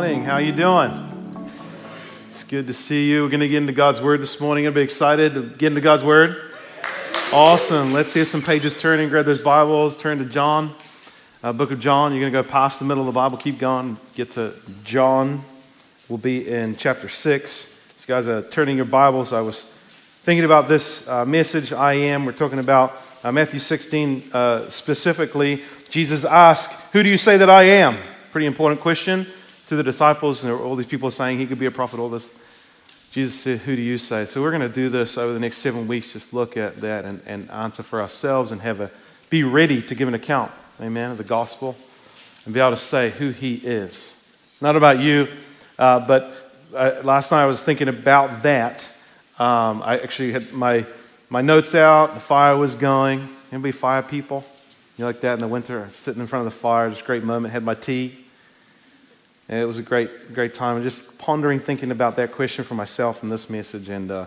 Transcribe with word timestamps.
morning. 0.00 0.24
How 0.24 0.38
you 0.38 0.52
doing? 0.52 1.50
It's 2.30 2.42
good 2.44 2.66
to 2.68 2.72
see 2.72 3.10
you. 3.10 3.22
We're 3.22 3.28
going 3.28 3.40
to 3.40 3.48
get 3.48 3.58
into 3.58 3.74
God's 3.74 4.00
Word 4.00 4.22
this 4.22 4.40
morning. 4.40 4.72
Be 4.72 4.80
excited 4.80 5.34
to 5.34 5.42
get 5.42 5.66
into 5.66 5.82
God's 5.82 6.02
Word. 6.02 6.52
Awesome. 7.34 7.92
Let's 7.92 8.10
see 8.10 8.20
if 8.20 8.28
some 8.28 8.40
pages 8.40 8.74
turning. 8.74 9.10
Grab 9.10 9.26
those 9.26 9.40
Bibles. 9.40 9.98
Turn 9.98 10.16
to 10.16 10.24
John, 10.24 10.74
uh, 11.42 11.52
Book 11.52 11.70
of 11.70 11.80
John. 11.80 12.12
You're 12.12 12.22
going 12.22 12.32
to 12.32 12.42
go 12.42 12.48
past 12.48 12.78
the 12.78 12.86
middle 12.86 13.02
of 13.02 13.06
the 13.08 13.12
Bible. 13.12 13.36
Keep 13.36 13.58
going. 13.58 13.98
Get 14.14 14.30
to 14.30 14.54
John. 14.84 15.44
We'll 16.08 16.16
be 16.16 16.48
in 16.48 16.76
chapter 16.76 17.10
six. 17.10 17.68
So 17.98 18.00
you 18.00 18.06
guys 18.06 18.26
are 18.26 18.40
turning 18.40 18.76
your 18.76 18.86
Bibles. 18.86 19.34
I 19.34 19.42
was 19.42 19.70
thinking 20.22 20.46
about 20.46 20.66
this 20.66 21.06
uh, 21.08 21.26
message. 21.26 21.74
I 21.74 21.92
am. 21.92 22.24
We're 22.24 22.32
talking 22.32 22.58
about 22.58 22.96
uh, 23.22 23.32
Matthew 23.32 23.60
16 23.60 24.30
uh, 24.32 24.70
specifically. 24.70 25.62
Jesus 25.90 26.24
asked, 26.24 26.72
"Who 26.92 27.02
do 27.02 27.10
you 27.10 27.18
say 27.18 27.36
that 27.36 27.50
I 27.50 27.64
am?" 27.64 27.98
Pretty 28.32 28.46
important 28.46 28.80
question 28.80 29.26
to 29.70 29.76
the 29.76 29.84
disciples, 29.84 30.42
and 30.42 30.52
all 30.52 30.74
these 30.74 30.88
people 30.88 31.12
saying 31.12 31.38
he 31.38 31.46
could 31.46 31.60
be 31.60 31.66
a 31.66 31.70
prophet, 31.70 32.00
all 32.00 32.10
this. 32.10 32.28
Jesus 33.12 33.38
said, 33.38 33.60
Who 33.60 33.76
do 33.76 33.82
you 33.82 33.98
say? 33.98 34.26
So 34.26 34.42
we're 34.42 34.50
going 34.50 34.62
to 34.62 34.68
do 34.68 34.88
this 34.88 35.16
over 35.16 35.32
the 35.32 35.38
next 35.38 35.58
seven 35.58 35.86
weeks, 35.86 36.12
just 36.12 36.34
look 36.34 36.56
at 36.56 36.80
that 36.80 37.04
and, 37.04 37.22
and 37.24 37.48
answer 37.52 37.84
for 37.84 38.00
ourselves 38.00 38.50
and 38.50 38.62
have 38.62 38.80
a 38.80 38.90
be 39.30 39.44
ready 39.44 39.80
to 39.80 39.94
give 39.94 40.08
an 40.08 40.14
account, 40.14 40.50
amen, 40.80 41.12
of 41.12 41.18
the 41.18 41.24
gospel 41.24 41.76
and 42.44 42.52
be 42.52 42.58
able 42.58 42.72
to 42.72 42.76
say 42.76 43.10
who 43.10 43.30
he 43.30 43.54
is. 43.54 44.16
Not 44.60 44.74
about 44.74 44.98
you, 44.98 45.28
uh, 45.78 46.00
but 46.00 46.34
uh, 46.74 47.02
last 47.04 47.30
night 47.30 47.44
I 47.44 47.46
was 47.46 47.62
thinking 47.62 47.86
about 47.86 48.42
that. 48.42 48.90
Um, 49.38 49.84
I 49.84 50.00
actually 50.00 50.32
had 50.32 50.52
my, 50.52 50.84
my 51.28 51.42
notes 51.42 51.76
out, 51.76 52.14
the 52.14 52.20
fire 52.20 52.56
was 52.56 52.74
going. 52.74 53.28
Anybody 53.52 53.70
fire 53.70 54.02
people? 54.02 54.44
You 54.96 55.04
like 55.04 55.20
that 55.20 55.34
in 55.34 55.40
the 55.40 55.46
winter, 55.46 55.88
sitting 55.90 56.20
in 56.20 56.26
front 56.26 56.44
of 56.44 56.52
the 56.52 56.58
fire, 56.58 56.90
just 56.90 57.04
great 57.04 57.22
moment. 57.22 57.52
Had 57.52 57.62
my 57.62 57.74
tea. 57.74 58.19
And 59.50 59.58
it 59.58 59.64
was 59.64 59.78
a 59.78 59.82
great, 59.82 60.32
great 60.32 60.54
time. 60.54 60.76
And 60.76 60.84
just 60.84 61.18
pondering, 61.18 61.58
thinking 61.58 61.90
about 61.90 62.14
that 62.16 62.30
question 62.30 62.64
for 62.64 62.74
myself 62.76 63.24
in 63.24 63.30
this 63.30 63.50
message. 63.50 63.88
And, 63.88 64.08
uh, 64.08 64.26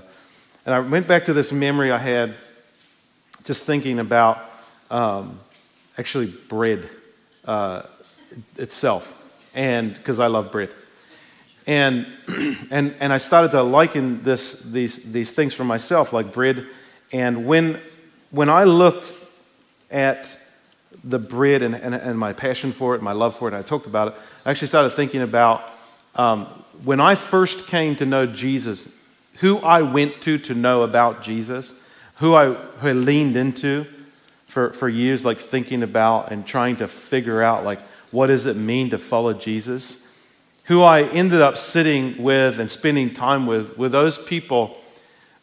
and 0.65 0.75
I 0.75 0.79
went 0.81 1.07
back 1.07 1.23
to 1.25 1.33
this 1.33 1.49
memory 1.49 1.91
I 1.91 1.97
had 1.97 2.35
just 3.45 3.65
thinking 3.65 3.99
about 3.99 4.43
um, 4.91 5.39
actually 5.97 6.25
bread 6.25 6.89
uh, 7.45 7.83
itself. 8.57 9.17
And 9.55 9.93
because 9.93 10.19
I 10.19 10.27
love 10.27 10.51
bread. 10.51 10.73
And, 11.65 12.05
and, 12.69 12.93
and 12.99 13.13
I 13.13 13.17
started 13.17 13.51
to 13.51 13.63
liken 13.63 14.23
this, 14.23 14.59
these, 14.59 14.97
these 15.09 15.31
things 15.31 15.53
for 15.53 15.63
myself, 15.63 16.11
like 16.11 16.33
bread. 16.33 16.67
And 17.13 17.45
when, 17.45 17.79
when 18.29 18.49
I 18.49 18.65
looked 18.65 19.13
at 19.89 20.37
the 21.03 21.19
bread 21.19 21.61
and, 21.61 21.75
and, 21.75 21.93
and, 21.93 22.17
my 22.17 22.31
passion 22.31 22.71
for 22.71 22.95
it, 22.95 23.01
my 23.01 23.11
love 23.11 23.35
for 23.35 23.47
it, 23.47 23.53
and 23.53 23.59
I 23.59 23.61
talked 23.61 23.87
about 23.87 24.09
it, 24.09 24.13
I 24.45 24.51
actually 24.51 24.69
started 24.69 24.91
thinking 24.91 25.21
about 25.21 25.69
um, 26.15 26.45
when 26.83 26.99
I 26.99 27.15
first 27.15 27.67
came 27.67 27.95
to 27.97 28.05
know 28.05 28.25
Jesus, 28.25 28.89
who 29.35 29.57
I 29.57 29.81
went 29.81 30.21
to 30.21 30.37
to 30.39 30.53
know 30.53 30.83
about 30.83 31.21
Jesus, 31.21 31.73
who 32.15 32.33
I, 32.33 32.53
who 32.53 32.87
I 32.87 32.93
leaned 32.93 33.35
into 33.35 33.85
for, 34.45 34.71
for 34.71 34.87
years, 34.87 35.25
like 35.25 35.39
thinking 35.39 35.83
about 35.83 36.31
and 36.31 36.45
trying 36.45 36.77
to 36.77 36.87
figure 36.87 37.41
out, 37.41 37.65
like, 37.65 37.81
what 38.11 38.27
does 38.27 38.45
it 38.45 38.55
mean 38.55 38.91
to 38.91 38.97
follow 38.97 39.33
Jesus? 39.33 40.05
Who 40.65 40.83
I 40.83 41.03
ended 41.03 41.41
up 41.41 41.57
sitting 41.57 42.21
with 42.21 42.59
and 42.59 42.69
spending 42.69 43.13
time 43.13 43.47
with, 43.47 43.77
with 43.77 43.91
those 43.91 44.17
people 44.17 44.79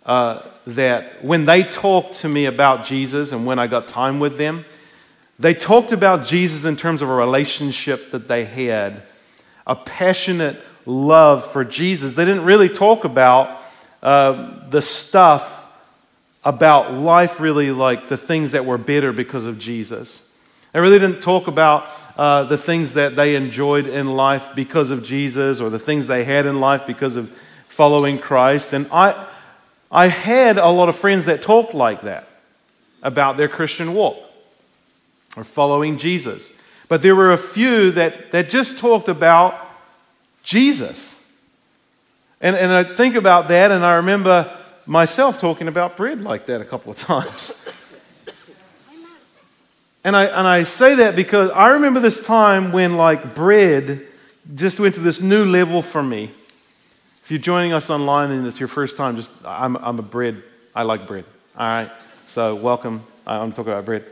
uh, 0.07 0.43
that 0.67 1.25
when 1.25 1.45
they 1.45 1.65
talked 1.65 2.15
to 2.15 2.29
me 2.29 2.47
about 2.47 2.87
Jesus 2.87 3.33
and 3.33 3.45
when 3.45 3.59
I 3.59 3.67
got 3.67 3.89
time 3.89 4.21
with 4.21 4.39
them, 4.39 4.65
they 5.41 5.55
talked 5.55 5.91
about 5.91 6.27
Jesus 6.27 6.67
in 6.67 6.77
terms 6.77 7.01
of 7.01 7.09
a 7.09 7.15
relationship 7.15 8.11
that 8.11 8.29
they 8.29 8.45
had, 8.45 9.03
a 9.67 9.75
passionate 9.75 10.63
love 10.85 11.51
for 11.51 11.65
Jesus. 11.65 12.15
They 12.15 12.27
didn't 12.27 12.45
really 12.45 12.69
talk 12.69 13.05
about 13.05 13.59
uh, 14.03 14.69
the 14.69 14.83
stuff 14.83 15.67
about 16.45 16.93
life, 16.93 17.41
really, 17.41 17.71
like 17.71 18.09
the 18.09 18.19
things 18.19 18.53
that 18.53 18.67
were 18.67 18.77
bitter 18.77 19.13
because 19.13 19.47
of 19.47 19.59
Jesus. 19.59 20.29
They 20.73 20.81
really 20.81 20.99
didn't 20.99 21.23
talk 21.23 21.47
about 21.47 21.89
uh, 22.19 22.45
the 22.45 22.59
things 22.59 22.93
that 22.95 23.17
they 23.17 23.35
enjoyed 23.35 23.87
in 23.87 24.15
life 24.15 24.51
because 24.55 24.91
of 24.91 25.03
Jesus 25.03 25.59
or 25.59 25.71
the 25.71 25.79
things 25.79 26.07
they 26.07 26.25
had 26.25 26.45
in 26.45 26.61
life 26.61 26.87
because 26.87 27.17
of 27.17 27.31
following 27.67 28.19
Christ. 28.19 28.75
And 28.75 28.87
I, 28.93 29.27
I 29.91 30.09
had 30.09 30.59
a 30.59 30.69
lot 30.69 30.91
of 30.91 30.97
friends 30.97 31.25
that 31.27 31.41
talked 31.41 31.73
like 31.73 32.03
that 32.03 32.29
about 33.03 33.39
their 33.39 33.49
Christian 33.49 33.95
walk 33.95 34.30
or 35.37 35.45
following 35.45 35.99
Jesus. 35.99 36.53
But 36.89 37.03
there 37.03 37.15
were 37.15 37.33
a 37.33 37.39
few 37.39 37.93
that, 37.93 38.33
that 38.33 38.51
just 38.51 38.79
talked 38.79 39.09
about 39.09 39.55
Jesus. 40.43 41.25
And, 42.41 42.57
and 42.57 42.73
I 42.73 42.85
think 42.85 43.15
about 43.15 43.49
that, 43.49 43.71
and 43.71 43.85
I 43.85 43.95
remember 43.95 44.57
myself 44.87 45.39
talking 45.39 45.69
about 45.69 45.97
bread 45.97 46.23
like 46.23 46.47
that 46.47 46.61
a 46.61 46.65
couple 46.65 46.91
of 46.91 46.99
times. 46.99 47.55
and, 50.03 50.17
I, 50.17 50.25
and 50.25 50.49
I 50.49 50.65
say 50.65 50.97
that 50.97 51.15
because 51.15 51.51
I 51.51 51.69
remember 51.69 52.01
this 52.01 52.25
time 52.25 52.73
when, 52.73 52.97
like, 52.97 53.35
bread 53.35 54.07
just 54.55 54.81
went 54.81 54.95
to 54.95 55.01
this 55.01 55.21
new 55.21 55.45
level 55.45 55.83
for 55.83 56.03
me. 56.03 56.31
If 57.23 57.31
you're 57.31 57.39
joining 57.39 57.73
us 57.73 57.91
online 57.91 58.33
and 58.33 58.47
it's 58.47 58.59
your 58.59 58.69
first 58.69 58.97
time, 58.97 59.15
just 59.15 59.31
I'm, 59.45 59.77
I'm 59.77 59.99
a 59.99 60.03
bread. 60.03 60.43
I 60.75 60.83
like 60.83 61.07
bread. 61.07 61.25
All 61.57 61.67
right. 61.67 61.91
So 62.27 62.57
welcome. 62.57 63.05
I'm 63.27 63.53
talking 63.53 63.73
about 63.73 63.85
bread. 63.85 64.05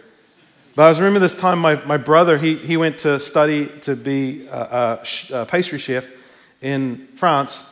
But 0.78 0.84
I 0.84 0.88
was 0.90 1.00
remember 1.00 1.18
this 1.18 1.34
time 1.34 1.58
my, 1.58 1.74
my 1.86 1.96
brother, 1.96 2.38
he, 2.38 2.54
he 2.54 2.76
went 2.76 3.00
to 3.00 3.18
study 3.18 3.66
to 3.80 3.96
be 3.96 4.46
a, 4.46 5.00
a, 5.32 5.40
a 5.40 5.44
pastry 5.44 5.80
chef 5.80 6.08
in 6.62 7.08
France 7.16 7.68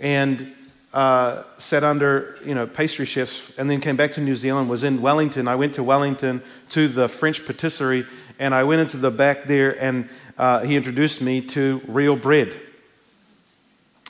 and 0.00 0.52
uh, 0.92 1.44
sat 1.58 1.84
under, 1.84 2.36
you 2.44 2.56
know, 2.56 2.66
pastry 2.66 3.06
chefs 3.06 3.52
and 3.58 3.70
then 3.70 3.80
came 3.80 3.94
back 3.94 4.10
to 4.14 4.20
New 4.20 4.34
Zealand, 4.34 4.68
was 4.68 4.82
in 4.82 5.00
Wellington. 5.00 5.46
I 5.46 5.54
went 5.54 5.74
to 5.74 5.84
Wellington 5.84 6.42
to 6.70 6.88
the 6.88 7.06
French 7.06 7.46
patisserie 7.46 8.08
and 8.40 8.52
I 8.52 8.64
went 8.64 8.80
into 8.80 8.96
the 8.96 9.12
back 9.12 9.44
there 9.44 9.80
and 9.80 10.08
uh, 10.36 10.62
he 10.62 10.74
introduced 10.74 11.20
me 11.20 11.40
to 11.40 11.80
real 11.86 12.16
bread. 12.16 12.58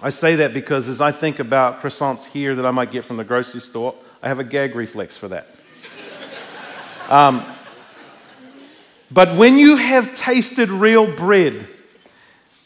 I 0.02 0.08
say 0.08 0.36
that 0.36 0.54
because 0.54 0.88
as 0.88 1.02
I 1.02 1.12
think 1.12 1.38
about 1.38 1.82
croissants 1.82 2.24
here 2.24 2.54
that 2.54 2.64
I 2.64 2.70
might 2.70 2.92
get 2.92 3.04
from 3.04 3.18
the 3.18 3.24
grocery 3.24 3.60
store, 3.60 3.94
I 4.22 4.28
have 4.28 4.38
a 4.38 4.44
gag 4.44 4.74
reflex 4.74 5.18
for 5.18 5.28
that. 5.28 5.48
Um, 7.10 7.57
but 9.10 9.36
when 9.36 9.56
you 9.56 9.76
have 9.76 10.14
tasted 10.14 10.70
real 10.70 11.06
bread, 11.06 11.68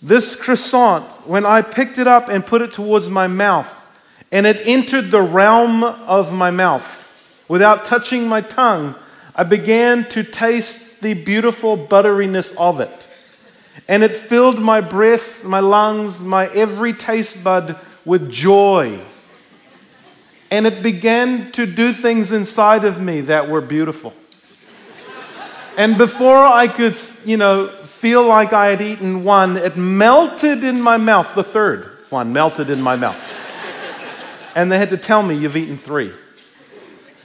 this 0.01 0.35
croissant, 0.35 1.05
when 1.27 1.47
I 1.47 1.63
picked 1.63 1.99
it 1.99 2.09
up 2.09 2.29
and 2.29 2.45
put 2.45 2.63
it 2.63 2.73
towards 2.73 3.09
my 3.09 3.29
mouth, 3.29 3.81
and 4.33 4.47
it 4.47 4.61
entered 4.65 5.11
the 5.11 5.23
realm 5.23 5.85
of 5.85 6.33
my 6.33 6.51
mouth 6.51 7.09
without 7.49 7.85
touching 7.85 8.27
my 8.27 8.41
tongue, 8.41 8.95
I 9.35 9.45
began 9.45 10.09
to 10.11 10.25
taste 10.25 11.01
the 11.01 11.15
beautiful 11.15 11.77
butteriness 11.77 12.57
of 12.57 12.81
it. 12.81 13.09
And 13.89 14.03
it 14.03 14.17
filled 14.17 14.59
my 14.59 14.81
breath, 14.81 15.45
my 15.45 15.61
lungs, 15.61 16.21
my 16.21 16.47
every 16.49 16.93
taste 16.93 17.45
bud 17.45 17.79
with 18.05 18.31
joy. 18.31 19.01
And 20.51 20.67
it 20.67 20.83
began 20.83 21.53
to 21.53 21.67
do 21.67 21.93
things 21.93 22.33
inside 22.33 22.85
of 22.85 23.01
me 23.01 23.23
that 23.23 23.49
were 23.49 23.61
beautiful. 23.61 24.13
And 25.77 25.97
before 25.97 26.37
I 26.37 26.69
could, 26.69 26.97
you 27.25 27.37
know, 27.37 27.69
feel 27.69 28.27
like 28.27 28.53
I 28.53 28.67
had 28.67 28.83
eaten 28.83 29.25
one, 29.25 29.57
it 29.57 29.77
melted 29.77 30.65
in 30.65 30.81
my 30.81 30.97
mouth. 30.97 31.35
The 31.35 31.43
third 31.43 31.91
one 32.11 32.33
melted 32.33 32.69
in 32.69 32.83
my 32.83 32.97
mouth. 32.97 33.19
And 34.55 34.71
they 34.71 34.79
had 34.79 34.91
to 34.91 34.99
tell 34.99 35.23
me, 35.23 35.35
you've 35.35 35.57
eaten 35.57 35.79
three. 35.79 36.13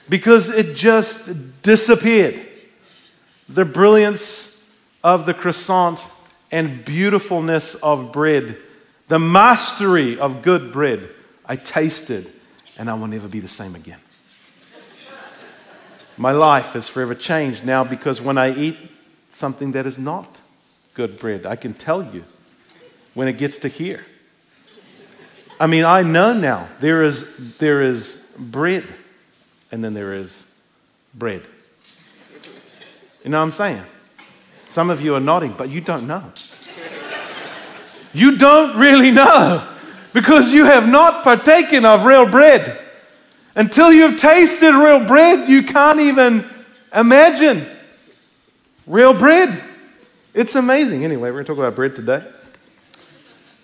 Because 0.07 0.49
it 0.49 0.75
just 0.75 1.61
disappeared. 1.61 2.47
The 3.49 3.65
brilliance 3.65 4.65
of 5.03 5.25
the 5.25 5.33
croissant 5.33 5.99
and 6.51 6.85
beautifulness 6.85 7.75
of 7.75 8.13
bread, 8.13 8.57
the 9.09 9.19
mastery 9.19 10.17
of 10.17 10.41
good 10.41 10.71
bread, 10.71 11.09
I 11.45 11.57
tasted, 11.57 12.31
and 12.77 12.89
I 12.89 12.93
will 12.93 13.07
never 13.07 13.27
be 13.27 13.41
the 13.41 13.47
same 13.49 13.75
again. 13.75 13.99
My 16.17 16.31
life 16.31 16.75
is 16.75 16.87
forever 16.87 17.13
changed 17.13 17.63
now 17.63 17.83
because 17.83 18.19
when 18.19 18.37
I 18.37 18.53
eat 18.53 18.77
something 19.29 19.71
that 19.73 19.85
is 19.85 19.99
not 19.99 20.39
good 20.95 21.19
bread, 21.19 21.45
I 21.45 21.55
can 21.55 21.75
tell 21.75 22.03
you 22.03 22.25
when 23.13 23.27
it 23.27 23.37
gets 23.37 23.59
to 23.59 23.67
here. 23.67 24.05
I 25.59 25.67
mean, 25.67 25.85
I 25.85 26.01
know 26.01 26.33
now 26.33 26.67
there 26.79 27.03
is, 27.03 27.57
there 27.57 27.83
is 27.83 28.23
bread 28.37 28.83
and 29.71 29.83
then 29.83 29.93
there 29.93 30.13
is 30.13 30.43
bread. 31.13 31.47
You 33.23 33.29
know 33.31 33.37
what 33.37 33.43
I'm 33.43 33.51
saying? 33.51 33.83
Some 34.69 34.89
of 34.89 35.01
you 35.01 35.15
are 35.15 35.19
nodding, 35.19 35.53
but 35.53 35.69
you 35.69 35.81
don't 35.81 36.07
know. 36.07 36.31
You 38.13 38.37
don't 38.37 38.77
really 38.77 39.11
know 39.11 39.67
because 40.13 40.51
you 40.51 40.65
have 40.65 40.87
not 40.87 41.23
partaken 41.23 41.85
of 41.85 42.05
real 42.05 42.25
bread. 42.25 42.86
Until 43.57 43.91
you've 43.91 44.19
tasted 44.19 44.71
real 44.71 45.03
bread, 45.03 45.49
you 45.49 45.63
can't 45.63 45.99
even 45.99 46.47
imagine 46.93 47.67
real 48.85 49.15
bread. 49.15 49.63
It's 50.35 50.53
amazing. 50.53 51.03
Anyway, 51.03 51.31
we're 51.31 51.43
going 51.43 51.45
to 51.45 51.51
talk 51.53 51.57
about 51.57 51.75
bread 51.75 51.95
today. 51.95 52.23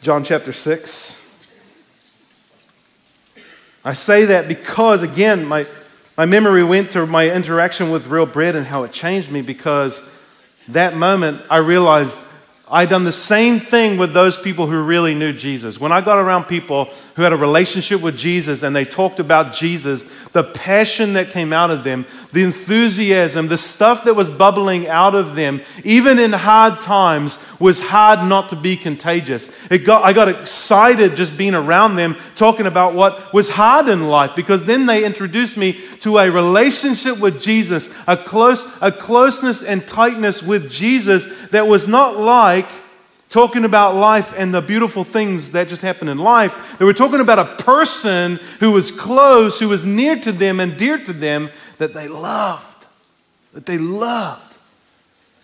John 0.01 0.24
chapter 0.24 0.51
6. 0.51 1.38
I 3.86 3.94
say 3.94 4.25
that 4.25 4.48
because, 4.48 5.04
again, 5.04 5.45
my, 5.45 5.68
my 6.18 6.25
memory 6.25 6.63
went 6.63 6.90
to 6.92 7.06
my 7.06 7.30
interaction 7.30 7.92
with 7.92 8.07
real 8.07 8.25
bread 8.25 8.56
and 8.56 8.66
how 8.66 8.81
it 8.81 8.92
changed 8.92 9.30
me 9.30 9.44
because 9.44 10.01
that 10.69 10.95
moment 10.95 11.40
I 11.51 11.57
realized 11.57 12.19
I'd 12.74 12.90
done 12.90 13.04
the 13.04 13.12
same 13.12 13.60
thing 13.60 14.00
with 14.00 14.14
those 14.14 14.36
people 14.36 14.66
who 14.66 14.81
really 14.81 15.14
knew 15.14 15.31
Jesus. 15.31 15.80
When 15.80 15.92
I 15.92 16.02
got 16.02 16.18
around 16.18 16.46
people 16.46 16.86
who 17.16 17.22
had 17.22 17.31
a 17.31 17.38
relationship 17.38 18.02
with 18.02 18.18
Jesus 18.18 18.64
and 18.64 18.75
they 18.75 18.84
talked 18.84 19.20
about 19.20 19.54
Jesus, 19.54 20.06
the 20.30 20.44
passion 20.44 21.14
that 21.14 21.30
came 21.30 21.54
out 21.54 21.70
of 21.70 21.84
them, 21.84 22.08
the 22.31 22.42
enthusiasm, 22.42 23.48
the 23.48 23.60
stuff 23.60 24.06
that 24.06 24.16
was 24.16 24.28
bubbling 24.28 24.88
out 24.88 25.14
of 25.14 25.36
them, 25.36 25.62
even 25.84 26.18
in 26.18 26.34
hard 26.34 26.81
times, 26.81 27.38
was 27.60 27.80
hard 27.80 28.28
not 28.28 28.50
to 28.50 28.56
be 28.56 28.76
contagious. 28.76 29.50
Got, 29.86 30.04
I 30.04 30.12
got 30.12 30.28
excited 30.28 31.16
just 31.16 31.38
being 31.38 31.54
around 31.54 31.96
them, 31.96 32.18
talking 32.36 32.66
about 32.66 32.96
what 32.96 33.31
was 33.36 33.50
hard 33.50 33.88
in 33.88 34.08
life, 34.10 34.31
because 34.36 34.66
then 34.66 34.88
they 34.88 35.06
introduced 35.06 35.58
me 35.58 35.80
to 36.00 36.18
a 36.18 36.31
relationship 36.31 37.19
with 37.19 37.40
Jesus, 37.40 37.94
a, 38.08 38.18
close, 38.18 38.66
a 38.81 38.92
closeness 38.92 39.62
and 39.62 39.88
tightness 39.88 40.42
with 40.42 40.72
Jesus 40.72 41.28
that 41.50 41.68
was 41.68 41.88
not 41.88 42.18
like 42.18 42.62
talking 43.33 43.65
about 43.65 43.95
life 43.95 44.31
and 44.38 44.53
the 44.53 44.62
beautiful 44.62 45.03
things 45.03 45.53
that 45.53 45.68
just 45.68 45.81
happen 45.81 46.07
in 46.07 46.19
life. 46.19 46.77
They 46.77 46.85
were 46.85 46.94
talking 46.94 47.19
about 47.19 47.39
a 47.39 47.63
person 47.63 48.35
who 48.59 48.71
was 48.71 48.91
close, 48.91 49.59
who 49.59 49.69
was 49.69 49.83
near 49.83 50.19
to 50.19 50.31
them 50.31 50.59
and 50.59 50.77
dear 50.77 51.00
to 51.00 51.12
them 51.12 51.50
that 51.80 51.95
they 51.95 52.07
loved. 52.07 52.85
That 53.53 53.65
they 53.65 53.80
loved. 53.80 54.56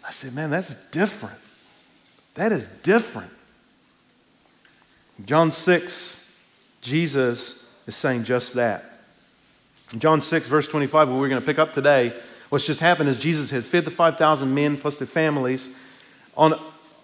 I 0.08 0.12
said, 0.12 0.36
man, 0.36 0.52
that's 0.52 0.76
different. 0.92 1.40
That 2.36 2.52
is 2.52 2.68
different. 2.84 3.32
John 5.26 5.52
6, 5.52 6.32
Jesus 6.82 7.74
is 7.88 7.96
saying 7.96 8.24
just 8.24 8.54
that. 8.54 9.00
In 9.94 10.00
John 10.00 10.22
6, 10.22 10.48
verse 10.48 10.68
25, 10.68 11.10
where 11.10 11.18
we're 11.18 11.28
going 11.28 11.42
to 11.42 11.46
pick 11.46 11.58
up 11.58 11.74
today, 11.74 12.14
what's 12.50 12.68
just 12.68 12.82
happened 12.82 13.10
is 13.10 13.20
Jesus 13.20 13.50
had 13.50 13.66
fed 13.66 13.84
the 13.84 13.92
5,000 13.92 14.54
men 14.54 14.78
plus 14.78 14.98
their 14.98 15.08
families 15.08 15.76
on 16.38 16.54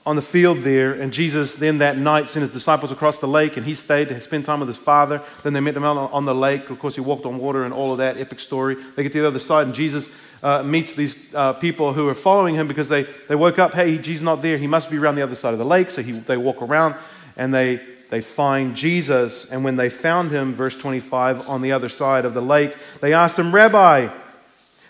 on 0.06 0.16
the 0.16 0.22
field 0.22 0.62
there, 0.62 0.94
and 0.94 1.12
Jesus 1.12 1.56
then 1.56 1.80
that 1.80 1.98
night 1.98 2.30
sent 2.30 2.42
his 2.42 2.52
disciples 2.52 2.92
across 2.92 3.18
the 3.18 3.28
lake, 3.28 3.58
and 3.58 3.66
he 3.66 3.74
stayed 3.74 4.10
to 4.10 4.22
spend 4.22 4.46
time 4.46 4.60
with 4.60 4.70
his 4.70 4.78
father. 4.78 5.22
Then 5.44 5.54
they 5.54 5.60
met 5.60 5.76
him 5.76 5.84
out 5.84 5.98
on 6.12 6.26
the 6.26 6.36
lake. 6.36 6.70
Of 6.70 6.78
course, 6.78 6.94
he 6.94 7.02
walked 7.02 7.26
on 7.26 7.40
water 7.40 7.64
and 7.66 7.74
all 7.74 7.92
of 7.92 7.98
that 7.98 8.18
epic 8.18 8.40
story. 8.40 8.76
They 8.96 9.02
get 9.02 9.14
to 9.14 9.22
the 9.22 9.28
other 9.28 9.40
side, 9.40 9.66
and 9.66 9.76
Jesus 9.76 10.10
uh, 10.44 10.62
meets 10.62 10.94
these 10.94 11.34
uh, 11.34 11.54
people 11.54 11.94
who 11.94 12.08
are 12.08 12.14
following 12.14 12.54
him 12.54 12.68
because 12.68 12.88
they, 12.88 13.04
they 13.28 13.34
woke 13.34 13.58
up, 13.58 13.74
hey, 13.74 13.98
Jesus 13.98 14.22
not 14.22 14.44
there. 14.44 14.60
He 14.60 14.68
must 14.68 14.92
be 14.92 14.98
around 14.98 15.16
the 15.16 15.24
other 15.24 15.34
side 15.34 15.54
of 15.54 15.60
the 15.60 15.66
lake. 15.66 15.90
So 15.90 16.04
he, 16.04 16.12
they 16.12 16.38
walk 16.38 16.62
around 16.62 16.96
and 17.36 17.52
they, 17.52 17.84
they 18.12 18.22
find 18.22 18.76
Jesus. 18.76 19.50
And 19.50 19.64
when 19.64 19.76
they 19.76 19.90
found 19.90 20.30
him, 20.30 20.54
verse 20.54 20.78
25, 20.78 21.50
on 21.50 21.64
the 21.64 21.72
other 21.72 21.90
side 21.90 22.26
of 22.26 22.36
the 22.36 22.44
lake, 22.44 22.76
they 23.02 23.12
asked 23.12 23.40
him, 23.40 23.56
Rabbi, 23.56 24.10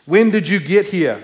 when 0.05 0.29
did 0.29 0.47
you 0.49 0.59
get 0.59 0.87
here? 0.87 1.23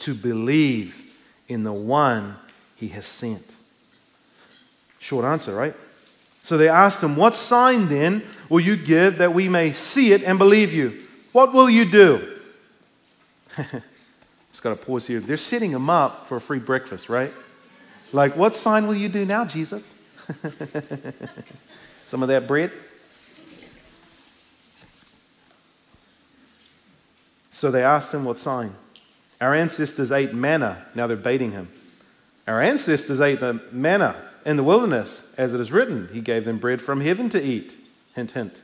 to 0.00 0.14
believe 0.14 1.02
in 1.48 1.62
the 1.62 1.72
one 1.72 2.36
he 2.76 2.88
has 2.88 3.06
sent. 3.06 3.56
Short 4.98 5.24
answer, 5.24 5.54
right? 5.54 5.74
So 6.42 6.56
they 6.56 6.68
asked 6.68 7.02
him, 7.02 7.16
What 7.16 7.34
sign 7.34 7.88
then 7.88 8.22
will 8.48 8.60
you 8.60 8.76
give 8.76 9.18
that 9.18 9.34
we 9.34 9.48
may 9.48 9.72
see 9.72 10.12
it 10.12 10.22
and 10.22 10.38
believe 10.38 10.72
you? 10.72 11.02
What 11.32 11.52
will 11.52 11.68
you 11.68 11.90
do? 11.90 12.38
Just 13.56 14.62
got 14.62 14.70
to 14.70 14.76
pause 14.76 15.06
here. 15.06 15.20
They're 15.20 15.36
setting 15.36 15.70
him 15.70 15.90
up 15.90 16.26
for 16.26 16.36
a 16.36 16.40
free 16.40 16.58
breakfast, 16.58 17.08
right? 17.08 17.32
Like, 18.12 18.36
what 18.36 18.54
sign 18.54 18.86
will 18.86 18.94
you 18.94 19.08
do 19.08 19.24
now, 19.24 19.44
Jesus? 19.44 19.94
Some 22.06 22.22
of 22.22 22.28
that 22.28 22.46
bread? 22.46 22.72
So 27.50 27.70
they 27.70 27.82
asked 27.82 28.14
him, 28.14 28.24
What 28.24 28.38
sign? 28.38 28.74
Our 29.40 29.54
ancestors 29.54 30.10
ate 30.10 30.34
manna. 30.34 30.84
Now 30.94 31.06
they're 31.06 31.16
baiting 31.16 31.52
him. 31.52 31.68
Our 32.46 32.62
ancestors 32.62 33.20
ate 33.20 33.40
the 33.40 33.60
manna 33.70 34.16
in 34.44 34.56
the 34.56 34.62
wilderness, 34.62 35.30
as 35.36 35.52
it 35.52 35.60
is 35.60 35.70
written. 35.70 36.08
He 36.12 36.20
gave 36.20 36.44
them 36.44 36.58
bread 36.58 36.80
from 36.80 37.00
heaven 37.00 37.28
to 37.30 37.42
eat. 37.42 37.76
Hint, 38.14 38.32
hint. 38.32 38.62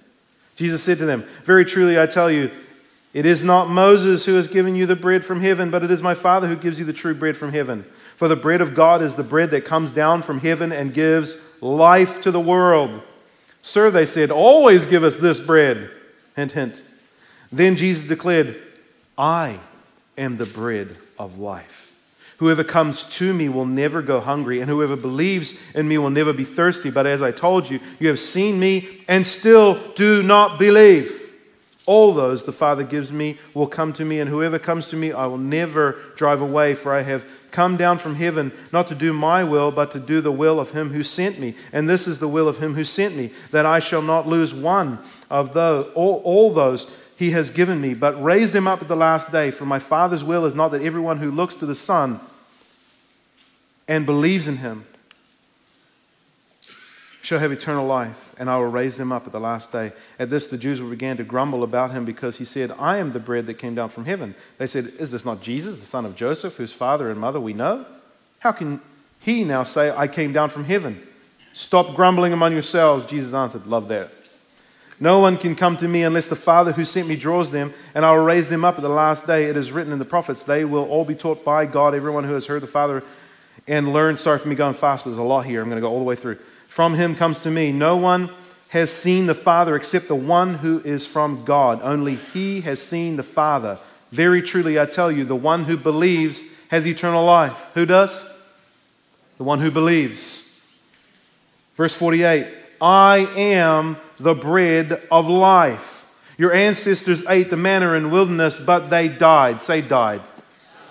Jesus 0.56 0.82
said 0.82 0.98
to 0.98 1.04
them, 1.04 1.24
Very 1.44 1.64
truly 1.64 2.00
I 2.00 2.06
tell 2.06 2.30
you, 2.30 2.50
it 3.12 3.26
is 3.26 3.44
not 3.44 3.68
Moses 3.68 4.24
who 4.26 4.34
has 4.34 4.48
given 4.48 4.74
you 4.74 4.86
the 4.86 4.96
bread 4.96 5.24
from 5.24 5.40
heaven, 5.40 5.70
but 5.70 5.84
it 5.84 5.90
is 5.90 6.02
my 6.02 6.14
Father 6.14 6.48
who 6.48 6.56
gives 6.56 6.78
you 6.78 6.84
the 6.84 6.93
true 6.93 7.14
bread 7.14 7.36
from 7.36 7.52
heaven. 7.52 7.84
For 8.16 8.26
the 8.26 8.36
bread 8.36 8.60
of 8.60 8.74
God 8.74 9.02
is 9.02 9.14
the 9.14 9.22
bread 9.22 9.50
that 9.50 9.64
comes 9.64 9.93
down 9.93 10.22
from 10.22 10.40
heaven 10.40 10.72
and 10.72 10.94
gives 10.94 11.36
life 11.60 12.20
to 12.22 12.31
the 12.31 12.40
world. 12.40 13.02
Sir, 13.62 13.90
they 13.90 14.06
said, 14.06 14.31
always 14.31 14.86
give 14.86 15.04
us 15.04 15.16
this 15.16 15.40
bread. 15.40 15.90
Hint, 16.36 16.52
hint. 16.52 16.82
Then 17.52 17.76
Jesus 17.76 18.06
declared, 18.06 18.60
I 19.16 19.60
am 20.16 20.36
the 20.36 20.46
bread 20.46 20.96
of 21.18 21.38
life. 21.38 21.92
Whoever 22.38 22.64
comes 22.64 23.04
to 23.16 23.32
me 23.32 23.48
will 23.48 23.66
never 23.66 24.02
go 24.02 24.20
hungry, 24.20 24.60
and 24.60 24.68
whoever 24.68 24.96
believes 24.96 25.58
in 25.74 25.86
me 25.86 25.98
will 25.98 26.10
never 26.10 26.32
be 26.32 26.44
thirsty. 26.44 26.90
But 26.90 27.06
as 27.06 27.22
I 27.22 27.30
told 27.30 27.70
you, 27.70 27.80
you 28.00 28.08
have 28.08 28.18
seen 28.18 28.58
me 28.58 29.04
and 29.06 29.26
still 29.26 29.80
do 29.94 30.22
not 30.22 30.58
believe. 30.58 31.20
All 31.86 32.14
those 32.14 32.44
the 32.44 32.52
Father 32.52 32.82
gives 32.82 33.12
me 33.12 33.38
will 33.52 33.66
come 33.66 33.92
to 33.94 34.04
me, 34.04 34.18
and 34.18 34.28
whoever 34.28 34.58
comes 34.58 34.88
to 34.88 34.96
me 34.96 35.12
I 35.12 35.26
will 35.26 35.38
never 35.38 36.00
drive 36.16 36.40
away, 36.40 36.74
for 36.74 36.92
I 36.92 37.02
have 37.02 37.24
come 37.50 37.76
down 37.76 37.98
from 37.98 38.16
heaven 38.16 38.50
not 38.72 38.88
to 38.88 38.94
do 38.94 39.12
my 39.12 39.44
will, 39.44 39.70
but 39.70 39.92
to 39.92 40.00
do 40.00 40.20
the 40.20 40.32
will 40.32 40.58
of 40.58 40.72
him 40.72 40.90
who 40.90 41.04
sent 41.04 41.38
me. 41.38 41.54
And 41.72 41.88
this 41.88 42.08
is 42.08 42.18
the 42.18 42.28
will 42.28 42.48
of 42.48 42.58
him 42.58 42.74
who 42.74 42.84
sent 42.84 43.16
me, 43.16 43.32
that 43.52 43.66
I 43.66 43.78
shall 43.78 44.02
not 44.02 44.26
lose 44.26 44.52
one 44.52 44.98
of 45.30 45.54
those, 45.54 45.92
all, 45.94 46.20
all 46.24 46.52
those 46.52 46.90
he 47.16 47.30
has 47.30 47.50
given 47.50 47.80
me, 47.80 47.94
but 47.94 48.20
raise 48.22 48.52
them 48.52 48.66
up 48.66 48.82
at 48.82 48.88
the 48.88 48.96
last 48.96 49.30
day. 49.30 49.50
For 49.50 49.64
my 49.64 49.78
Father's 49.78 50.24
will 50.24 50.44
is 50.46 50.54
not 50.54 50.70
that 50.72 50.82
everyone 50.82 51.18
who 51.18 51.30
looks 51.30 51.56
to 51.56 51.66
the 51.66 51.74
Son 51.74 52.20
and 53.86 54.04
believes 54.04 54.48
in 54.48 54.58
him 54.58 54.86
shall 57.22 57.38
have 57.38 57.52
eternal 57.52 57.86
life, 57.86 58.34
and 58.36 58.50
I 58.50 58.56
will 58.58 58.66
raise 58.66 58.96
them 58.96 59.10
up 59.10 59.26
at 59.26 59.32
the 59.32 59.40
last 59.40 59.72
day. 59.72 59.92
At 60.18 60.28
this, 60.28 60.48
the 60.48 60.58
Jews 60.58 60.80
began 60.80 61.16
to 61.16 61.24
grumble 61.24 61.62
about 61.62 61.90
him 61.90 62.04
because 62.04 62.36
he 62.36 62.44
said, 62.44 62.70
I 62.72 62.98
am 62.98 63.12
the 63.12 63.20
bread 63.20 63.46
that 63.46 63.54
came 63.54 63.74
down 63.74 63.88
from 63.88 64.04
heaven. 64.04 64.34
They 64.58 64.66
said, 64.66 64.92
Is 64.98 65.10
this 65.10 65.24
not 65.24 65.40
Jesus, 65.40 65.78
the 65.78 65.86
son 65.86 66.04
of 66.04 66.16
Joseph, 66.16 66.56
whose 66.56 66.72
father 66.72 67.10
and 67.10 67.18
mother 67.18 67.40
we 67.40 67.54
know? 67.54 67.86
How 68.40 68.52
can 68.52 68.80
he 69.20 69.42
now 69.42 69.62
say, 69.62 69.90
I 69.90 70.06
came 70.06 70.34
down 70.34 70.50
from 70.50 70.64
heaven? 70.64 71.06
Stop 71.54 71.94
grumbling 71.94 72.34
among 72.34 72.52
yourselves. 72.52 73.06
Jesus 73.06 73.32
answered, 73.32 73.66
Love 73.66 73.88
that. 73.88 74.10
No 75.01 75.19
one 75.19 75.36
can 75.36 75.56
come 75.56 75.77
to 75.79 75.89
me 75.89 76.03
unless 76.03 76.29
the 76.29 76.36
Father 76.36 76.72
who 76.72 76.84
sent 76.84 77.08
me 77.08 77.17
draws 77.17 77.51
them, 77.51 77.74
and 77.94 78.05
I 78.05 78.13
will 78.13 78.24
raise 78.24 78.48
them 78.48 78.65
up 78.65 78.77
at 78.77 78.82
the 78.82 78.89
last 78.89 79.27
day. 79.27 79.44
It 79.44 79.56
is 79.56 79.72
written 79.72 79.93
in 79.93 79.98
the 79.98 80.05
prophets, 80.05 80.44
they 80.44 80.65
will 80.65 80.84
all 80.84 81.05
be 81.05 81.15
taught 81.15 81.44
by 81.44 81.67
God. 81.67 81.94
Everyone 81.94 82.24
who 82.24 82.34
has 82.34 82.46
heard 82.46 82.63
the 82.63 82.69
Father 82.69 83.03
and 83.67 83.93
learned, 83.93 84.19
sorry 84.19 84.39
for 84.39 84.48
me 84.48 84.55
going 84.55 84.74
fast, 84.74 85.05
but 85.05 85.10
there's 85.10 85.19
a 85.19 85.22
lot 85.22 85.46
here. 85.46 85.63
I'm 85.63 85.69
going 85.69 85.81
to 85.81 85.86
go 85.86 85.91
all 85.91 85.98
the 85.98 86.05
way 86.05 86.17
through. 86.17 86.39
From 86.69 86.94
him 86.94 87.15
comes 87.15 87.41
to 87.41 87.51
me. 87.51 87.72
No 87.72 87.96
one 87.96 88.31
has 88.69 88.91
seen 88.91 89.27
the 89.27 89.34
Father 89.34 89.77
except 89.77 90.08
the 90.08 90.15
one 90.15 90.55
who 90.55 90.81
is 90.81 91.06
from 91.06 91.44
God. 91.44 91.81
Only 91.82 92.17
he 92.17 92.60
has 92.63 92.82
seen 92.82 93.17
the 93.17 93.22
Father. 93.22 93.79
Very 94.10 94.43
truly, 94.43 94.79
I 94.79 94.86
tell 94.86 95.10
you, 95.10 95.24
the 95.24 95.36
one 95.36 95.65
who 95.65 95.77
believes 95.77 96.44
has 96.69 96.86
eternal 96.86 97.24
life. 97.24 97.70
Who 97.74 97.86
does? 97.86 98.24
The 99.39 99.44
one 99.44 99.60
who 99.60 99.70
believes. 99.70 100.60
Verse 101.77 101.96
48 101.96 102.63
I 102.84 103.31
am 103.34 103.96
the 104.19 104.34
bread 104.34 105.00
of 105.10 105.26
life. 105.26 106.06
Your 106.36 106.53
ancestors 106.53 107.24
ate 107.26 107.48
the 107.48 107.56
manna 107.56 107.94
in 107.94 108.10
wilderness, 108.10 108.58
but 108.58 108.91
they 108.91 109.08
died. 109.08 109.62
Say 109.62 109.81
died. 109.81 110.20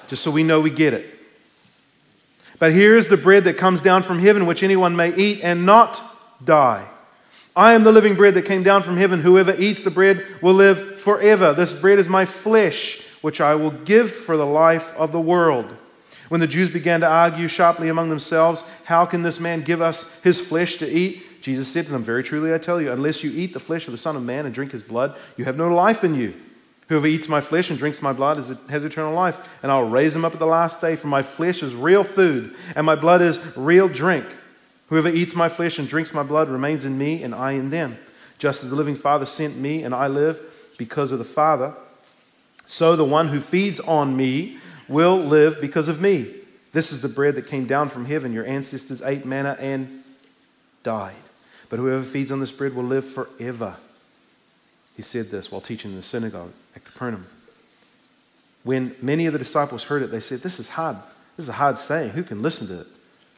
Just 0.08 0.24
so 0.24 0.32
we 0.32 0.42
know 0.42 0.60
we 0.60 0.72
get 0.72 0.96
it. 0.96 1.20
But 2.58 2.72
here's 2.72 3.10
the 3.10 3.18
bread 3.18 3.44
that 3.44 3.58
comes 3.58 3.80
down 3.80 4.02
from 4.02 4.18
heaven, 4.18 4.48
which 4.48 4.64
anyone 4.64 4.96
may 4.96 5.14
eat 5.16 5.42
and 5.44 5.68
not 5.68 6.02
die. 6.44 6.90
I 7.56 7.74
am 7.74 7.84
the 7.84 7.92
living 7.92 8.16
bread 8.16 8.34
that 8.34 8.46
came 8.46 8.64
down 8.64 8.82
from 8.82 8.98
heaven. 8.98 9.22
Whoever 9.22 9.54
eats 9.56 9.84
the 9.84 9.92
bread 9.92 10.26
will 10.42 10.56
live 10.56 11.00
forever. 11.00 11.54
This 11.54 11.74
bread 11.74 12.00
is 12.00 12.10
my 12.10 12.26
flesh, 12.26 13.04
which 13.22 13.40
I 13.40 13.54
will 13.54 13.70
give 13.70 14.12
for 14.12 14.36
the 14.36 14.48
life 14.48 14.96
of 14.96 15.12
the 15.12 15.22
world. 15.22 15.68
When 16.30 16.40
the 16.40 16.48
Jews 16.48 16.72
began 16.72 17.02
to 17.02 17.08
argue 17.08 17.48
sharply 17.48 17.88
among 17.88 18.10
themselves, 18.10 18.64
How 18.86 19.06
can 19.06 19.22
this 19.22 19.40
man 19.40 19.62
give 19.62 19.80
us 19.80 20.20
his 20.22 20.40
flesh 20.40 20.78
to 20.78 20.90
eat? 20.90 21.24
Jesus 21.44 21.68
said 21.68 21.86
to 21.88 21.92
them, 21.92 22.06
Very 22.06 22.24
truly 22.24 22.54
I 22.54 22.58
tell 22.58 22.80
you, 22.80 22.94
unless 22.94 23.22
you 23.22 23.30
eat 23.30 23.52
the 23.52 23.60
flesh 23.60 23.86
of 23.86 23.92
the 23.92 23.98
Son 23.98 24.16
of 24.16 24.24
Man 24.24 24.46
and 24.46 24.56
drink 24.56 24.72
his 24.72 24.82
blood, 24.82 25.18
you 25.36 25.44
have 25.44 25.58
no 25.58 25.68
life 25.68 26.06
in 26.06 26.16
you. 26.16 26.34
Whoever 26.88 27.06
eats 27.06 27.28
my 27.28 27.42
flesh 27.42 27.70
and 27.70 27.78
drinks 27.78 28.02
my 28.02 28.14
blood 28.14 28.38
has 28.70 28.86
eternal 28.86 29.14
life, 29.14 29.38
and 29.62 29.70
I'll 29.70 29.84
raise 29.84 30.16
him 30.16 30.24
up 30.24 30.32
at 30.32 30.40
the 30.40 30.46
last 30.46 30.80
day. 30.80 30.96
For 30.96 31.08
my 31.08 31.22
flesh 31.22 31.62
is 31.62 31.76
real 31.76 32.06
food, 32.06 32.56
and 32.78 32.86
my 32.86 32.96
blood 32.96 33.22
is 33.22 33.42
real 33.58 33.90
drink. 33.90 34.26
Whoever 34.88 35.10
eats 35.10 35.36
my 35.36 35.50
flesh 35.50 35.78
and 35.78 35.88
drinks 35.88 36.14
my 36.14 36.24
blood 36.24 36.48
remains 36.48 36.86
in 36.86 36.98
me, 36.98 37.22
and 37.24 37.36
I 37.36 37.52
in 37.52 37.72
them. 37.72 37.98
Just 38.38 38.64
as 38.64 38.70
the 38.70 38.78
living 38.78 38.96
Father 38.96 39.26
sent 39.26 39.58
me, 39.58 39.84
and 39.84 39.94
I 39.94 40.08
live 40.08 40.40
because 40.78 41.12
of 41.12 41.20
the 41.20 41.26
Father, 41.26 41.74
so 42.66 42.96
the 42.96 43.04
one 43.04 43.28
who 43.28 43.42
feeds 43.42 43.82
on 43.82 44.16
me 44.16 44.60
will 44.88 45.18
live 45.18 45.60
because 45.60 45.90
of 45.90 46.00
me. 46.00 46.34
This 46.72 46.94
is 46.94 47.02
the 47.02 47.10
bread 47.10 47.36
that 47.36 47.48
came 47.48 47.68
down 47.68 47.90
from 47.90 48.06
heaven. 48.06 48.32
Your 48.32 48.46
ancestors 48.46 49.02
ate 49.02 49.26
manna 49.26 49.58
and 49.60 50.06
died. 50.84 51.23
But 51.74 51.80
whoever 51.80 52.04
feeds 52.04 52.32
on 52.32 52.40
this 52.40 52.52
bread 52.52 52.76
will 52.76 52.84
live 52.84 53.04
forever. 53.04 53.78
He 54.96 55.02
said 55.02 55.32
this 55.32 55.52
while 55.52 55.60
teaching 55.60 55.90
in 55.90 55.98
the 55.98 56.04
synagogue 56.04 56.52
at 56.76 56.86
Capernaum. 56.86 57.26
When 58.62 58.96
many 59.02 59.26
of 59.26 59.34
the 59.34 59.40
disciples 59.40 59.86
heard 59.86 60.04
it, 60.04 60.12
they 60.12 60.20
said, 60.20 60.44
This 60.44 60.60
is 60.60 60.68
hard. 60.68 60.98
This 61.36 61.46
is 61.46 61.50
a 61.50 61.54
hard 61.54 61.80
saying. 61.80 62.12
Who 62.12 62.22
can 62.22 62.44
listen 62.44 62.68
to 62.68 62.82
it? 62.82 62.88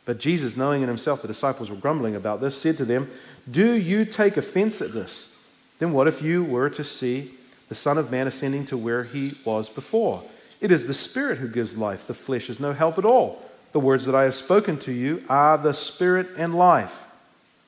But 0.03 0.19
Jesus, 0.19 0.57
knowing 0.57 0.81
in 0.81 0.89
himself 0.89 1.21
the 1.21 1.29
disciples 1.29 1.69
were 1.69 1.77
grumbling 1.77 2.13
about 2.13 2.41
this, 2.41 2.59
said 2.59 2.75
to 2.79 2.83
them, 2.83 3.09
Do 3.49 3.71
you 3.71 4.03
take 4.03 4.35
offense 4.35 4.81
at 4.81 4.91
this? 4.91 5.37
Then 5.79 5.93
what 5.93 6.09
if 6.09 6.21
you 6.21 6.43
were 6.43 6.69
to 6.71 6.83
see 6.83 7.31
the 7.69 7.73
Son 7.73 7.97
of 7.97 8.11
Man 8.11 8.27
ascending 8.27 8.65
to 8.65 8.77
where 8.77 9.05
he 9.05 9.35
was 9.45 9.69
before? 9.69 10.21
It 10.59 10.73
is 10.73 10.87
the 10.87 10.93
Spirit 10.93 11.37
who 11.37 11.47
gives 11.47 11.77
life, 11.77 12.05
the 12.05 12.13
flesh 12.13 12.49
is 12.49 12.59
no 12.59 12.73
help 12.73 12.97
at 12.97 13.05
all. 13.05 13.41
The 13.71 13.79
words 13.79 14.05
that 14.07 14.13
I 14.13 14.23
have 14.23 14.35
spoken 14.35 14.77
to 14.79 14.91
you 14.91 15.23
are 15.29 15.57
the 15.57 15.73
Spirit 15.73 16.31
and 16.35 16.53
life. 16.53 17.03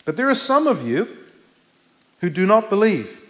But 0.08 0.16
there 0.16 0.30
are 0.30 0.36
some 0.36 0.68
of 0.68 0.88
you 0.88 1.18
who 2.22 2.30
do 2.30 2.46
not 2.46 2.70
believe. 2.70 3.22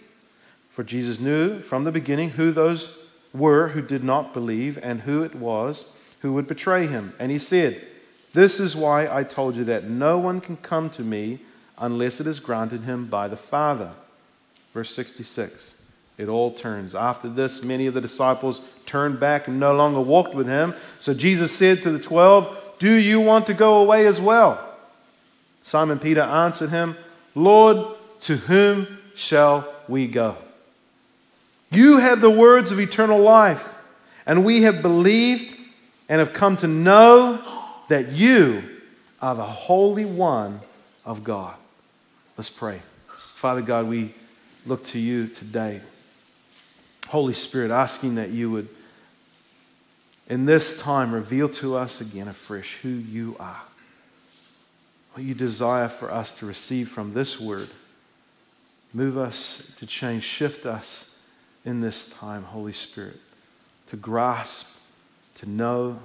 For 0.70 0.84
Jesus 0.84 1.18
knew 1.18 1.60
from 1.60 1.82
the 1.82 1.90
beginning 1.90 2.30
who 2.30 2.52
those 2.52 2.96
were 3.34 3.70
who 3.70 3.82
did 3.82 4.04
not 4.04 4.32
believe 4.32 4.78
and 4.80 5.00
who 5.00 5.24
it 5.24 5.34
was 5.34 5.92
who 6.20 6.32
would 6.34 6.46
betray 6.46 6.86
him. 6.86 7.14
And 7.18 7.32
he 7.32 7.38
said, 7.38 7.84
This 8.32 8.60
is 8.60 8.76
why 8.76 9.12
I 9.12 9.24
told 9.24 9.56
you 9.56 9.64
that 9.64 9.90
no 9.90 10.18
one 10.18 10.40
can 10.40 10.56
come 10.56 10.88
to 10.90 11.02
me 11.02 11.40
unless 11.78 12.20
it 12.20 12.28
is 12.28 12.38
granted 12.38 12.82
him 12.82 13.06
by 13.06 13.26
the 13.26 13.34
Father. 13.34 13.90
Verse 14.72 14.94
66. 14.94 15.82
It 16.16 16.28
all 16.28 16.52
turns. 16.52 16.94
After 16.94 17.28
this, 17.28 17.60
many 17.64 17.88
of 17.88 17.94
the 17.94 18.00
disciples 18.00 18.60
turned 18.86 19.18
back 19.18 19.48
and 19.48 19.58
no 19.58 19.74
longer 19.74 20.00
walked 20.00 20.36
with 20.36 20.46
him. 20.46 20.74
So 21.00 21.12
Jesus 21.12 21.50
said 21.50 21.82
to 21.82 21.90
the 21.90 21.98
twelve, 21.98 22.56
Do 22.78 22.94
you 22.94 23.18
want 23.18 23.48
to 23.48 23.54
go 23.54 23.78
away 23.78 24.06
as 24.06 24.20
well? 24.20 24.64
Simon 25.68 25.98
Peter 25.98 26.22
answered 26.22 26.70
him, 26.70 26.96
Lord, 27.34 27.94
to 28.20 28.36
whom 28.36 28.98
shall 29.14 29.70
we 29.86 30.06
go? 30.06 30.38
You 31.70 31.98
have 31.98 32.22
the 32.22 32.30
words 32.30 32.72
of 32.72 32.80
eternal 32.80 33.18
life, 33.20 33.74
and 34.24 34.46
we 34.46 34.62
have 34.62 34.80
believed 34.80 35.54
and 36.08 36.20
have 36.20 36.32
come 36.32 36.56
to 36.56 36.66
know 36.66 37.42
that 37.88 38.12
you 38.12 38.62
are 39.20 39.34
the 39.34 39.44
Holy 39.44 40.06
One 40.06 40.62
of 41.04 41.22
God. 41.22 41.54
Let's 42.38 42.48
pray. 42.48 42.80
Father 43.34 43.60
God, 43.60 43.88
we 43.88 44.14
look 44.64 44.82
to 44.84 44.98
you 44.98 45.26
today. 45.26 45.82
Holy 47.08 47.34
Spirit, 47.34 47.70
asking 47.70 48.14
that 48.14 48.30
you 48.30 48.50
would, 48.50 48.68
in 50.30 50.46
this 50.46 50.80
time, 50.80 51.12
reveal 51.12 51.50
to 51.50 51.76
us 51.76 52.00
again 52.00 52.26
afresh 52.26 52.76
who 52.76 52.88
you 52.88 53.36
are, 53.38 53.60
what 55.18 55.26
you 55.26 55.34
desire 55.34 55.88
for 55.88 56.12
us 56.12 56.38
to 56.38 56.46
receive 56.46 56.88
from 56.88 57.12
this 57.12 57.40
word. 57.40 57.68
Move 58.94 59.18
us 59.18 59.72
to 59.76 59.84
change, 59.84 60.22
shift 60.22 60.64
us 60.64 61.18
in 61.64 61.80
this 61.80 62.08
time, 62.08 62.44
Holy 62.44 62.72
Spirit, 62.72 63.16
to 63.88 63.96
grasp, 63.96 64.68
to 65.34 65.48
know, 65.50 65.98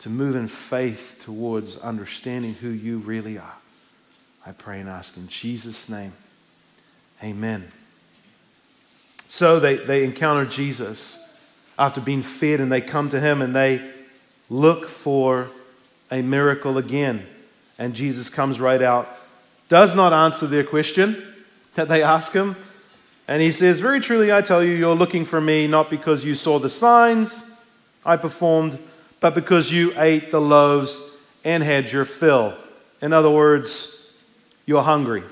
to 0.00 0.10
move 0.10 0.36
in 0.36 0.48
faith 0.48 1.22
towards 1.24 1.78
understanding 1.78 2.52
who 2.52 2.68
you 2.68 2.98
really 2.98 3.38
are. 3.38 3.56
I 4.44 4.52
pray 4.52 4.80
and 4.80 4.88
ask 4.90 5.16
in 5.16 5.26
Jesus' 5.28 5.88
name. 5.88 6.12
Amen. 7.24 7.72
So 9.28 9.58
they, 9.58 9.76
they 9.76 10.04
encounter 10.04 10.44
Jesus 10.44 11.26
after 11.78 12.02
being 12.02 12.20
fed, 12.20 12.60
and 12.60 12.70
they 12.70 12.82
come 12.82 13.08
to 13.08 13.18
him 13.20 13.40
and 13.40 13.56
they 13.56 13.80
look 14.50 14.90
for 14.90 15.48
a 16.10 16.20
miracle 16.20 16.76
again. 16.76 17.26
And 17.80 17.94
Jesus 17.94 18.28
comes 18.28 18.60
right 18.60 18.82
out, 18.82 19.08
does 19.70 19.96
not 19.96 20.12
answer 20.12 20.46
their 20.46 20.62
question 20.62 21.20
that 21.74 21.88
they 21.88 22.02
ask 22.02 22.32
him, 22.32 22.54
and 23.26 23.40
he 23.40 23.52
says, 23.52 23.80
Very 23.80 24.00
truly, 24.00 24.32
I 24.32 24.42
tell 24.42 24.62
you, 24.62 24.72
you're 24.72 24.94
looking 24.94 25.24
for 25.24 25.40
me 25.40 25.66
not 25.66 25.88
because 25.88 26.24
you 26.24 26.34
saw 26.34 26.58
the 26.58 26.68
signs 26.68 27.42
I 28.04 28.16
performed, 28.16 28.78
but 29.20 29.34
because 29.34 29.72
you 29.72 29.94
ate 29.96 30.30
the 30.30 30.40
loaves 30.40 31.00
and 31.42 31.62
had 31.62 31.90
your 31.90 32.04
fill. 32.04 32.56
In 33.00 33.12
other 33.12 33.30
words, 33.30 34.10
you're 34.66 34.82
hungry. 34.82 35.22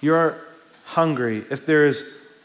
You're 0.00 0.38
hungry. 0.84 1.44
If 1.50 1.66
there 1.66 1.86
is 1.86 2.04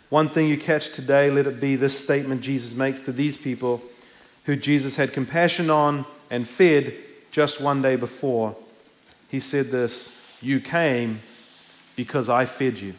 one 0.09 0.29
thing 0.29 0.47
you 0.47 0.57
catch 0.57 0.89
today, 0.89 1.29
let 1.29 1.45
it 1.45 1.59
be 1.59 1.75
this 1.75 1.99
statement 1.99 2.41
Jesus 2.41 2.73
makes 2.73 3.03
to 3.03 3.11
these 3.11 3.37
people 3.37 3.81
who 4.45 4.55
Jesus 4.55 4.95
had 4.95 5.13
compassion 5.13 5.69
on 5.69 6.05
and 6.31 6.47
fed 6.47 6.95
just 7.35 7.59
one 7.59 7.81
day 7.81 7.97
before. 7.97 8.55
He 9.27 9.41
said 9.41 9.69
this 9.69 10.09
You 10.39 10.61
came 10.61 11.19
because 11.97 12.29
I 12.29 12.45
fed 12.45 12.79
you. 12.79 12.93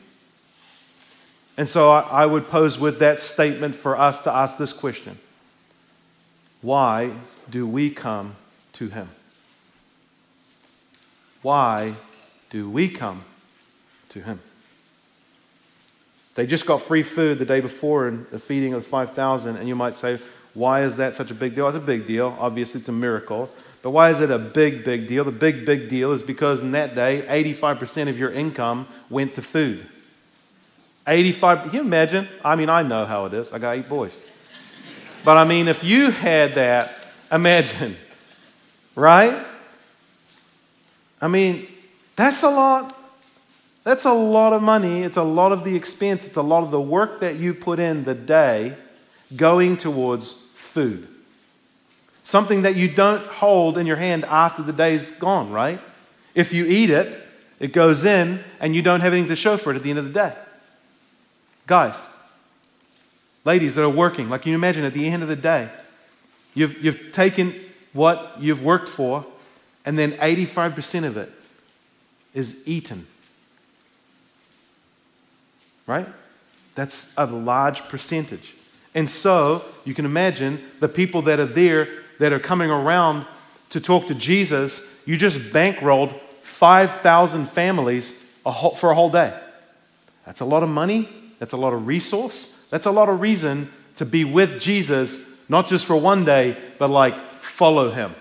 And 1.56 1.66
so 1.66 1.90
I 1.90 2.26
would 2.26 2.46
pose 2.46 2.78
with 2.78 2.98
that 2.98 3.18
statement 3.18 3.74
for 3.74 3.98
us 3.98 4.20
to 4.24 4.30
ask 4.30 4.58
this 4.58 4.74
question 4.74 5.18
Why 6.60 7.12
do 7.48 7.66
we 7.66 7.88
come 7.88 8.36
to 8.74 8.90
Him? 8.90 9.08
Why 11.40 11.94
do 12.50 12.68
we 12.68 12.90
come 12.90 13.24
to 14.10 14.20
Him? 14.20 14.40
They 16.34 16.46
just 16.46 16.66
got 16.66 16.82
free 16.82 17.02
food 17.02 17.38
the 17.38 17.46
day 17.46 17.60
before 17.60 18.06
in 18.06 18.26
the 18.30 18.38
feeding 18.38 18.74
of 18.74 18.82
the 18.82 18.88
5,000, 18.90 19.56
and 19.56 19.66
you 19.66 19.74
might 19.74 19.94
say, 19.94 20.18
why 20.56 20.84
is 20.84 20.96
that 20.96 21.14
such 21.14 21.30
a 21.30 21.34
big 21.34 21.54
deal? 21.54 21.68
It's 21.68 21.76
a 21.76 21.80
big 21.80 22.06
deal. 22.06 22.34
Obviously, 22.40 22.80
it's 22.80 22.88
a 22.88 22.92
miracle. 22.92 23.50
But 23.82 23.90
why 23.90 24.10
is 24.10 24.22
it 24.22 24.30
a 24.30 24.38
big, 24.38 24.84
big 24.84 25.06
deal? 25.06 25.22
The 25.22 25.30
big, 25.30 25.66
big 25.66 25.90
deal 25.90 26.12
is 26.12 26.22
because 26.22 26.62
in 26.62 26.72
that 26.72 26.94
day, 26.94 27.26
85% 27.28 28.08
of 28.08 28.18
your 28.18 28.32
income 28.32 28.88
went 29.10 29.34
to 29.34 29.42
food. 29.42 29.86
85, 31.06 31.64
can 31.64 31.74
you 31.74 31.80
imagine? 31.82 32.26
I 32.42 32.56
mean, 32.56 32.70
I 32.70 32.82
know 32.82 33.04
how 33.04 33.26
it 33.26 33.34
is. 33.34 33.52
I 33.52 33.58
got 33.58 33.76
eight 33.76 33.86
boys. 33.86 34.18
But 35.26 35.36
I 35.36 35.44
mean, 35.44 35.68
if 35.68 35.84
you 35.84 36.10
had 36.10 36.54
that, 36.54 36.94
imagine, 37.30 37.98
right? 38.94 39.44
I 41.20 41.28
mean, 41.28 41.68
that's 42.16 42.42
a 42.42 42.48
lot. 42.48 42.98
That's 43.84 44.06
a 44.06 44.12
lot 44.12 44.54
of 44.54 44.62
money. 44.62 45.02
It's 45.02 45.18
a 45.18 45.22
lot 45.22 45.52
of 45.52 45.64
the 45.64 45.76
expense. 45.76 46.26
It's 46.26 46.36
a 46.36 46.42
lot 46.42 46.64
of 46.64 46.70
the 46.70 46.80
work 46.80 47.20
that 47.20 47.36
you 47.36 47.52
put 47.52 47.78
in 47.78 48.04
the 48.04 48.14
day 48.14 48.74
going 49.36 49.76
towards 49.76 50.45
food. 50.76 51.08
Something 52.22 52.62
that 52.62 52.76
you 52.76 52.86
don't 52.86 53.24
hold 53.28 53.78
in 53.78 53.86
your 53.86 53.96
hand 53.96 54.26
after 54.26 54.62
the 54.62 54.74
day's 54.74 55.10
gone, 55.12 55.50
right? 55.50 55.80
If 56.34 56.52
you 56.52 56.66
eat 56.66 56.90
it, 56.90 57.26
it 57.58 57.72
goes 57.72 58.04
in 58.04 58.44
and 58.60 58.76
you 58.76 58.82
don't 58.82 59.00
have 59.00 59.14
anything 59.14 59.30
to 59.30 59.36
show 59.36 59.56
for 59.56 59.72
it 59.72 59.76
at 59.76 59.82
the 59.82 59.88
end 59.88 59.98
of 59.98 60.04
the 60.04 60.12
day. 60.12 60.34
Guys, 61.66 62.06
ladies 63.46 63.74
that 63.74 63.84
are 63.84 63.88
working, 63.88 64.28
like 64.28 64.44
you 64.44 64.54
imagine 64.54 64.84
at 64.84 64.92
the 64.92 65.08
end 65.08 65.22
of 65.22 65.30
the 65.30 65.36
day, 65.36 65.70
you've, 66.52 66.84
you've 66.84 67.10
taken 67.12 67.54
what 67.94 68.34
you've 68.38 68.62
worked 68.62 68.90
for, 68.90 69.24
and 69.86 69.96
then 69.96 70.12
85% 70.12 71.06
of 71.06 71.16
it 71.16 71.32
is 72.34 72.62
eaten. 72.66 73.06
Right? 75.86 76.06
That's 76.74 77.14
a 77.16 77.24
large 77.24 77.88
percentage. 77.88 78.56
And 78.96 79.08
so 79.08 79.62
you 79.84 79.94
can 79.94 80.06
imagine 80.06 80.60
the 80.80 80.88
people 80.88 81.22
that 81.22 81.38
are 81.38 81.46
there 81.46 81.88
that 82.18 82.32
are 82.32 82.40
coming 82.40 82.70
around 82.70 83.26
to 83.70 83.80
talk 83.80 84.06
to 84.06 84.14
Jesus, 84.14 84.88
you 85.04 85.16
just 85.18 85.38
bankrolled 85.38 86.18
5,000 86.40 87.46
families 87.46 88.24
a 88.46 88.50
whole, 88.50 88.74
for 88.74 88.90
a 88.90 88.94
whole 88.94 89.10
day. 89.10 89.38
That's 90.24 90.40
a 90.40 90.44
lot 90.46 90.62
of 90.62 90.70
money. 90.70 91.08
That's 91.38 91.52
a 91.52 91.56
lot 91.58 91.74
of 91.74 91.86
resource. 91.86 92.58
That's 92.70 92.86
a 92.86 92.90
lot 92.90 93.10
of 93.10 93.20
reason 93.20 93.70
to 93.96 94.06
be 94.06 94.24
with 94.24 94.60
Jesus, 94.60 95.28
not 95.48 95.68
just 95.68 95.84
for 95.84 95.96
one 95.96 96.24
day, 96.24 96.56
but 96.78 96.88
like 96.88 97.30
follow 97.32 97.90
him. 97.90 98.14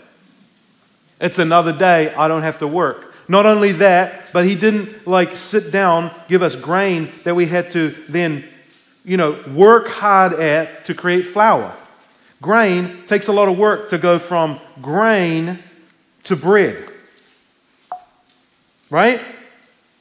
It's 1.21 1.39
another 1.39 1.71
day 1.71 2.13
I 2.13 2.27
don't 2.27 2.43
have 2.43 2.59
to 2.59 2.67
work. 2.67 3.13
Not 3.27 3.45
only 3.45 3.71
that, 3.73 4.33
but 4.33 4.45
he 4.45 4.55
didn't 4.55 5.07
like 5.07 5.37
sit 5.37 5.71
down, 5.71 6.11
give 6.27 6.43
us 6.43 6.55
grain 6.55 7.11
that 7.23 7.35
we 7.35 7.45
had 7.45 7.71
to 7.71 7.95
then, 8.09 8.43
you 9.05 9.17
know, 9.17 9.41
work 9.53 9.87
hard 9.87 10.33
at 10.33 10.85
to 10.85 10.93
create 10.93 11.25
flour. 11.25 11.75
Grain 12.41 13.05
takes 13.05 13.27
a 13.27 13.31
lot 13.31 13.47
of 13.47 13.57
work 13.57 13.89
to 13.89 13.97
go 13.97 14.19
from 14.19 14.59
grain 14.81 15.59
to 16.23 16.35
bread. 16.35 16.91
Right? 18.89 19.21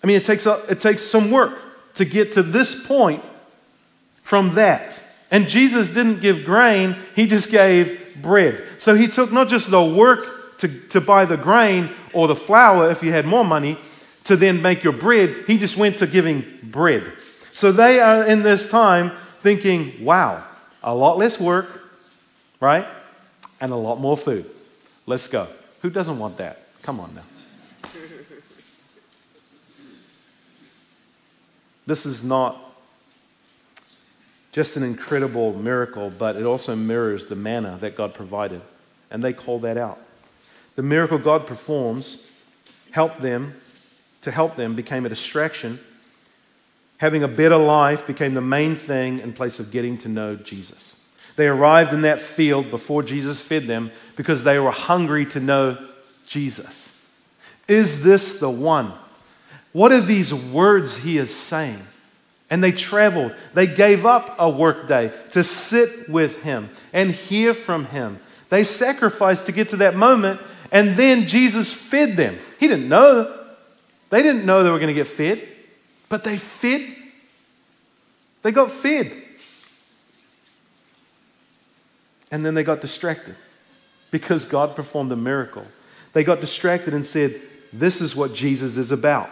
I 0.02 0.06
mean, 0.06 0.16
it 0.16 0.24
takes, 0.24 0.46
a, 0.46 0.62
it 0.68 0.80
takes 0.80 1.02
some 1.02 1.30
work 1.30 1.58
to 1.94 2.04
get 2.04 2.32
to 2.32 2.42
this 2.42 2.86
point 2.86 3.22
from 4.22 4.54
that. 4.54 5.00
And 5.30 5.48
Jesus 5.48 5.92
didn't 5.92 6.20
give 6.20 6.44
grain, 6.44 6.96
he 7.14 7.26
just 7.26 7.50
gave 7.50 8.20
bread. 8.20 8.66
So 8.78 8.94
he 8.94 9.06
took 9.06 9.32
not 9.32 9.48
just 9.48 9.70
the 9.70 9.82
work 9.82 10.58
to, 10.58 10.68
to 10.88 11.00
buy 11.00 11.24
the 11.24 11.36
grain 11.36 11.90
or 12.12 12.28
the 12.28 12.36
flour 12.36 12.90
if 12.90 13.02
you 13.02 13.12
had 13.12 13.26
more 13.26 13.44
money 13.44 13.78
to 14.24 14.36
then 14.36 14.62
make 14.62 14.82
your 14.82 14.92
bread, 14.92 15.44
he 15.46 15.58
just 15.58 15.76
went 15.76 15.98
to 15.98 16.06
giving 16.06 16.44
bread. 16.62 17.12
So 17.54 17.72
they 17.72 18.00
are 18.00 18.24
in 18.24 18.42
this 18.42 18.68
time 18.68 19.12
thinking, 19.40 20.04
wow, 20.04 20.44
a 20.82 20.94
lot 20.94 21.16
less 21.16 21.40
work, 21.40 21.68
right? 22.60 22.86
And 23.60 23.72
a 23.72 23.76
lot 23.76 24.00
more 24.00 24.16
food. 24.16 24.50
Let's 25.06 25.28
go. 25.28 25.46
Who 25.82 25.88
doesn't 25.88 26.18
want 26.18 26.36
that? 26.38 26.58
Come 26.82 27.00
on 27.00 27.14
now. 27.14 27.22
This 31.86 32.06
is 32.06 32.24
not 32.24 32.56
just 34.50 34.76
an 34.78 34.82
incredible 34.82 35.52
miracle, 35.52 36.10
but 36.10 36.36
it 36.36 36.44
also 36.44 36.74
mirrors 36.74 37.26
the 37.26 37.36
manna 37.36 37.76
that 37.82 37.94
God 37.94 38.14
provided. 38.14 38.62
And 39.10 39.22
they 39.22 39.34
call 39.34 39.58
that 39.58 39.76
out. 39.76 39.98
The 40.76 40.82
miracle 40.82 41.18
God 41.18 41.46
performs 41.46 42.30
helped 42.92 43.20
them 43.20 43.54
to 44.22 44.30
help 44.30 44.56
them 44.56 44.74
became 44.74 45.04
a 45.04 45.10
distraction. 45.10 45.78
Having 46.98 47.22
a 47.24 47.28
better 47.28 47.56
life 47.56 48.06
became 48.06 48.34
the 48.34 48.40
main 48.40 48.76
thing 48.76 49.18
in 49.18 49.32
place 49.32 49.58
of 49.58 49.70
getting 49.70 49.98
to 49.98 50.08
know 50.08 50.36
Jesus. 50.36 51.00
They 51.36 51.48
arrived 51.48 51.92
in 51.92 52.02
that 52.02 52.20
field 52.20 52.70
before 52.70 53.02
Jesus 53.02 53.40
fed 53.40 53.66
them 53.66 53.90
because 54.16 54.44
they 54.44 54.58
were 54.58 54.70
hungry 54.70 55.26
to 55.26 55.40
know 55.40 55.78
Jesus. 56.26 56.92
Is 57.66 58.02
this 58.02 58.38
the 58.38 58.50
one? 58.50 58.92
What 59.72 59.90
are 59.90 60.00
these 60.00 60.32
words 60.32 60.98
he 60.98 61.18
is 61.18 61.34
saying? 61.34 61.80
And 62.48 62.62
they 62.62 62.70
traveled. 62.70 63.34
They 63.54 63.66
gave 63.66 64.06
up 64.06 64.36
a 64.38 64.48
workday 64.48 65.12
to 65.32 65.42
sit 65.42 66.08
with 66.08 66.44
him 66.44 66.70
and 66.92 67.10
hear 67.10 67.54
from 67.54 67.86
him. 67.86 68.20
They 68.50 68.62
sacrificed 68.62 69.46
to 69.46 69.52
get 69.52 69.70
to 69.70 69.76
that 69.78 69.96
moment, 69.96 70.40
and 70.70 70.96
then 70.96 71.26
Jesus 71.26 71.72
fed 71.72 72.16
them. 72.16 72.38
He 72.60 72.68
didn't 72.68 72.88
know. 72.88 73.44
They 74.10 74.22
didn't 74.22 74.44
know 74.44 74.62
they 74.62 74.70
were 74.70 74.78
going 74.78 74.88
to 74.88 74.94
get 74.94 75.08
fed, 75.08 75.48
but 76.08 76.24
they 76.24 76.36
fed. 76.36 76.94
They 78.42 78.52
got 78.52 78.70
fed. 78.70 79.22
And 82.30 82.44
then 82.44 82.54
they 82.54 82.64
got 82.64 82.80
distracted 82.80 83.36
because 84.10 84.44
God 84.44 84.74
performed 84.74 85.12
a 85.12 85.16
miracle. 85.16 85.66
They 86.12 86.24
got 86.24 86.40
distracted 86.40 86.94
and 86.94 87.04
said, 87.04 87.40
This 87.72 88.00
is 88.00 88.16
what 88.16 88.34
Jesus 88.34 88.76
is 88.76 88.90
about. 88.90 89.30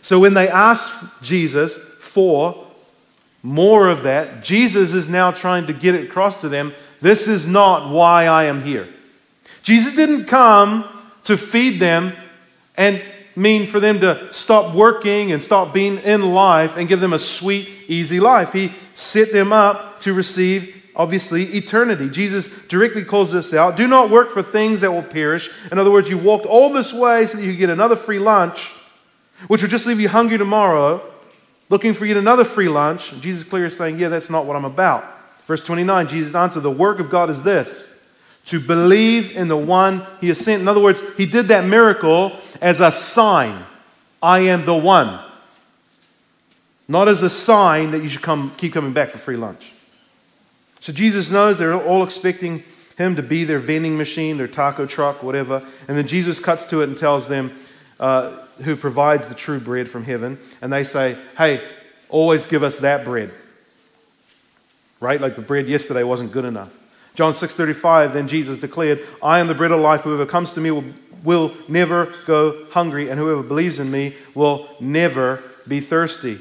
So 0.00 0.18
when 0.18 0.34
they 0.34 0.48
asked 0.48 1.04
Jesus 1.22 1.76
for 2.00 2.66
more 3.42 3.88
of 3.88 4.02
that, 4.02 4.42
Jesus 4.42 4.94
is 4.94 5.08
now 5.08 5.30
trying 5.30 5.66
to 5.66 5.72
get 5.72 5.94
it 5.94 6.08
across 6.08 6.40
to 6.40 6.48
them 6.48 6.74
this 7.02 7.26
is 7.26 7.48
not 7.48 7.90
why 7.90 8.26
I 8.26 8.44
am 8.44 8.62
here. 8.62 8.88
Jesus 9.62 9.96
didn't 9.96 10.26
come 10.26 10.84
to 11.24 11.36
feed 11.36 11.80
them 11.80 12.14
and 12.76 13.02
mean 13.34 13.66
for 13.66 13.80
them 13.80 14.00
to 14.00 14.32
stop 14.32 14.74
working 14.74 15.32
and 15.32 15.42
stop 15.42 15.72
being 15.72 15.98
in 15.98 16.32
life 16.32 16.76
and 16.76 16.88
give 16.88 17.00
them 17.00 17.12
a 17.12 17.18
sweet, 17.18 17.68
easy 17.88 18.20
life. 18.20 18.52
He 18.52 18.72
set 18.94 19.32
them 19.32 19.52
up 19.52 20.00
to 20.02 20.12
receive 20.12 20.82
obviously, 20.94 21.44
eternity. 21.54 22.08
Jesus 22.10 22.48
directly 22.66 23.04
calls 23.04 23.32
this 23.32 23.54
out. 23.54 23.76
Do 23.76 23.86
not 23.86 24.10
work 24.10 24.30
for 24.30 24.42
things 24.42 24.82
that 24.82 24.92
will 24.92 25.02
perish. 25.02 25.50
In 25.70 25.78
other 25.78 25.90
words, 25.90 26.08
you 26.08 26.18
walked 26.18 26.46
all 26.46 26.72
this 26.72 26.92
way 26.92 27.26
so 27.26 27.38
that 27.38 27.44
you 27.44 27.56
get 27.56 27.70
another 27.70 27.96
free 27.96 28.18
lunch, 28.18 28.70
which 29.48 29.62
will 29.62 29.68
just 29.68 29.86
leave 29.86 30.00
you 30.00 30.08
hungry 30.08 30.38
tomorrow, 30.38 31.02
looking 31.68 31.94
for 31.94 32.04
yet 32.04 32.16
another 32.16 32.44
free 32.44 32.68
lunch. 32.68 33.12
And 33.12 33.22
Jesus 33.22 33.44
clearly 33.44 33.68
is 33.68 33.76
saying, 33.76 33.98
Yeah, 33.98 34.08
that's 34.08 34.30
not 34.30 34.44
what 34.46 34.56
I'm 34.56 34.64
about. 34.64 35.04
Verse 35.46 35.62
29, 35.64 36.08
Jesus 36.08 36.34
answered, 36.34 36.60
The 36.60 36.70
work 36.70 37.00
of 37.00 37.10
God 37.10 37.30
is 37.30 37.42
this 37.42 37.91
to 38.46 38.60
believe 38.60 39.36
in 39.36 39.48
the 39.48 39.56
one 39.56 40.06
he 40.20 40.28
has 40.28 40.38
sent. 40.38 40.62
In 40.62 40.68
other 40.68 40.80
words, 40.80 41.02
he 41.16 41.26
did 41.26 41.48
that 41.48 41.64
miracle 41.64 42.36
as 42.60 42.80
a 42.80 42.90
sign. 42.90 43.64
I 44.22 44.40
am 44.40 44.64
the 44.64 44.74
one. 44.74 45.20
Not 46.88 47.08
as 47.08 47.22
a 47.22 47.30
sign 47.30 47.92
that 47.92 48.02
you 48.02 48.08
should 48.08 48.22
come, 48.22 48.52
keep 48.56 48.72
coming 48.72 48.92
back 48.92 49.10
for 49.10 49.18
free 49.18 49.36
lunch. 49.36 49.72
So 50.80 50.92
Jesus 50.92 51.30
knows 51.30 51.58
they're 51.58 51.74
all 51.74 52.02
expecting 52.02 52.64
him 52.98 53.16
to 53.16 53.22
be 53.22 53.44
their 53.44 53.58
vending 53.58 53.96
machine, 53.96 54.36
their 54.36 54.48
taco 54.48 54.84
truck, 54.86 55.22
whatever. 55.22 55.62
And 55.88 55.96
then 55.96 56.06
Jesus 56.06 56.40
cuts 56.40 56.66
to 56.66 56.82
it 56.82 56.88
and 56.88 56.98
tells 56.98 57.28
them 57.28 57.56
uh, 58.00 58.32
who 58.64 58.76
provides 58.76 59.26
the 59.26 59.34
true 59.34 59.60
bread 59.60 59.88
from 59.88 60.04
heaven. 60.04 60.38
And 60.60 60.72
they 60.72 60.84
say, 60.84 61.16
hey, 61.38 61.66
always 62.08 62.46
give 62.46 62.62
us 62.62 62.78
that 62.78 63.04
bread. 63.04 63.30
Right? 65.00 65.20
Like 65.20 65.36
the 65.36 65.40
bread 65.40 65.68
yesterday 65.68 66.02
wasn't 66.02 66.32
good 66.32 66.44
enough. 66.44 66.72
John 67.14 67.32
6:35 67.32 68.14
then 68.14 68.28
Jesus 68.28 68.58
declared, 68.58 69.06
"I 69.22 69.38
am 69.38 69.46
the 69.46 69.54
bread 69.54 69.72
of 69.72 69.80
life. 69.80 70.02
Whoever 70.02 70.26
comes 70.26 70.54
to 70.54 70.60
me 70.60 70.70
will, 70.70 70.84
will 71.22 71.52
never 71.68 72.12
go 72.26 72.66
hungry, 72.70 73.08
and 73.08 73.18
whoever 73.18 73.42
believes 73.42 73.78
in 73.78 73.90
me 73.90 74.16
will 74.34 74.68
never 74.80 75.42
be 75.68 75.80
thirsty." 75.80 76.40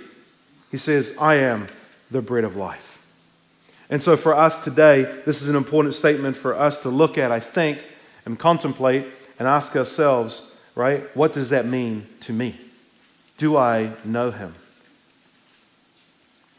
He 0.72 0.78
says, 0.78 1.14
"I 1.20 1.36
am 1.36 1.68
the 2.10 2.22
bread 2.22 2.44
of 2.44 2.56
life." 2.56 3.02
And 3.90 4.02
so 4.02 4.16
for 4.16 4.34
us 4.34 4.64
today, 4.64 5.06
this 5.26 5.42
is 5.42 5.50
an 5.50 5.56
important 5.58 5.94
statement 5.94 6.38
for 6.38 6.58
us 6.58 6.82
to 6.84 6.90
look 6.90 7.18
at, 7.18 7.30
I 7.30 7.42
think, 7.42 7.80
and 8.26 8.40
contemplate 8.40 9.06
and 9.38 9.48
ask 9.48 9.76
ourselves, 9.76 10.54
right? 10.76 11.04
What 11.14 11.34
does 11.34 11.50
that 11.50 11.66
mean 11.66 12.08
to 12.22 12.32
me? 12.32 12.56
Do 13.38 13.58
I 13.58 13.92
know 14.06 14.32
him? 14.32 14.54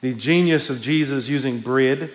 The 0.03 0.13
genius 0.13 0.69
of 0.69 0.83
Jesus 0.83 1.29
using 1.29 1.61
bread, 1.61 2.11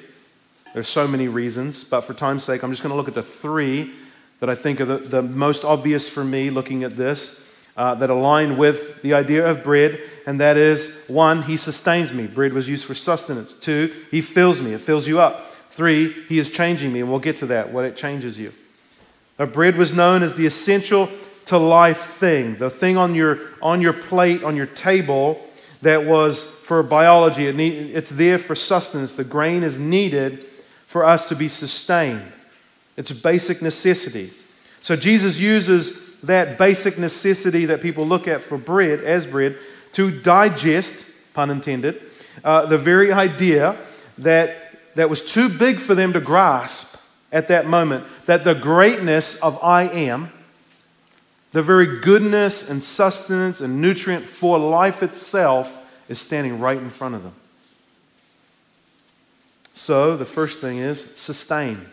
there's 0.77 0.87
so 0.87 1.07
many 1.07 1.27
reasons, 1.27 1.83
but 1.83 2.01
for 2.01 2.13
time's 2.13 2.43
sake, 2.43 2.61
I'm 2.61 2.69
just 2.69 2.83
going 2.83 2.91
to 2.91 2.95
look 2.95 3.07
at 3.07 3.15
the 3.15 3.23
three 3.23 3.95
that 4.41 4.47
I 4.47 4.53
think 4.53 4.79
are 4.79 4.85
the, 4.85 4.97
the 4.97 5.23
most 5.23 5.65
obvious 5.65 6.07
for 6.07 6.23
me 6.23 6.51
looking 6.51 6.83
at 6.83 6.95
this 6.95 7.43
uh, 7.75 7.95
that 7.95 8.11
align 8.11 8.57
with 8.57 9.01
the 9.01 9.15
idea 9.15 9.49
of 9.49 9.63
bread, 9.63 9.99
and 10.27 10.39
that 10.39 10.55
is 10.55 10.95
one, 11.07 11.41
he 11.41 11.57
sustains 11.57 12.13
me. 12.13 12.27
Bread 12.27 12.53
was 12.53 12.69
used 12.69 12.85
for 12.85 12.93
sustenance. 12.93 13.53
Two, 13.53 13.91
he 14.11 14.21
fills 14.21 14.61
me, 14.61 14.73
it 14.73 14.81
fills 14.81 15.07
you 15.07 15.19
up. 15.19 15.51
Three, 15.71 16.11
he 16.29 16.37
is 16.37 16.51
changing 16.51 16.93
me, 16.93 16.99
and 16.99 17.09
we'll 17.09 17.17
get 17.17 17.37
to 17.37 17.47
that, 17.47 17.73
what 17.73 17.83
it 17.83 17.97
changes 17.97 18.37
you. 18.37 18.53
Now, 19.39 19.47
bread 19.47 19.77
was 19.77 19.93
known 19.93 20.21
as 20.21 20.35
the 20.35 20.45
essential 20.45 21.09
to 21.47 21.57
life 21.57 22.01
thing, 22.01 22.57
the 22.57 22.69
thing 22.69 22.97
on 22.97 23.15
your, 23.15 23.39
on 23.63 23.81
your 23.81 23.93
plate, 23.93 24.43
on 24.43 24.55
your 24.55 24.67
table 24.67 25.43
that 25.81 26.05
was 26.05 26.45
for 26.45 26.83
biology. 26.83 27.47
It 27.47 27.55
need, 27.55 27.95
it's 27.95 28.11
there 28.11 28.37
for 28.37 28.53
sustenance. 28.53 29.13
The 29.13 29.23
grain 29.23 29.63
is 29.63 29.79
needed 29.79 30.45
for 30.87 31.05
us 31.05 31.29
to 31.29 31.35
be 31.35 31.47
sustained. 31.47 32.23
It's 32.95 33.11
a 33.11 33.15
basic 33.15 33.61
necessity. 33.61 34.31
So 34.81 34.95
Jesus 34.95 35.39
uses 35.39 36.15
that 36.23 36.57
basic 36.57 36.97
necessity 36.97 37.65
that 37.67 37.81
people 37.81 38.07
look 38.07 38.27
at 38.27 38.41
for 38.41 38.57
bread, 38.57 39.01
as 39.01 39.27
bread, 39.27 39.57
to 39.93 40.09
digest, 40.09 41.05
pun 41.33 41.51
intended, 41.51 42.01
uh, 42.43 42.65
the 42.65 42.77
very 42.77 43.11
idea 43.11 43.77
that, 44.17 44.77
that 44.95 45.09
was 45.09 45.31
too 45.31 45.49
big 45.49 45.79
for 45.79 45.93
them 45.93 46.13
to 46.13 46.19
grasp 46.19 46.95
at 47.31 47.49
that 47.49 47.65
moment, 47.65 48.05
that 48.25 48.43
the 48.43 48.55
greatness 48.55 49.39
of 49.41 49.61
I 49.61 49.83
am, 49.83 50.31
the 51.51 51.61
very 51.61 51.99
goodness 51.99 52.69
and 52.69 52.81
sustenance 52.81 53.61
and 53.61 53.81
nutrient 53.81 54.27
for 54.27 54.57
life 54.57 55.03
itself, 55.03 55.77
is 56.07 56.19
standing 56.19 56.59
right 56.59 56.77
in 56.77 56.89
front 56.89 57.15
of 57.15 57.23
them. 57.23 57.33
So 59.77 60.17
the 60.17 60.25
first 60.25 60.59
thing 60.59 60.79
is 60.79 61.07
sustain. 61.17 61.85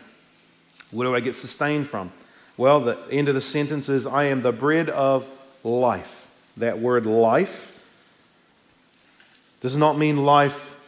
Where 0.89 1.07
do 1.07 1.13
I 1.13 1.19
get 1.19 1.35
sustained 1.35 1.87
from? 1.87 2.11
Well, 2.57 2.79
the 2.79 2.99
end 3.11 3.29
of 3.29 3.35
the 3.35 3.41
sentence 3.41 3.89
is 3.89 4.07
I 4.07 4.23
am 4.23 4.41
the 4.41 4.51
bread 4.51 4.89
of 4.89 5.29
life. 5.63 6.27
That 6.57 6.79
word 6.79 7.05
life 7.05 7.79
does 9.61 9.77
not 9.77 9.99
mean 9.99 10.25
life 10.25 10.79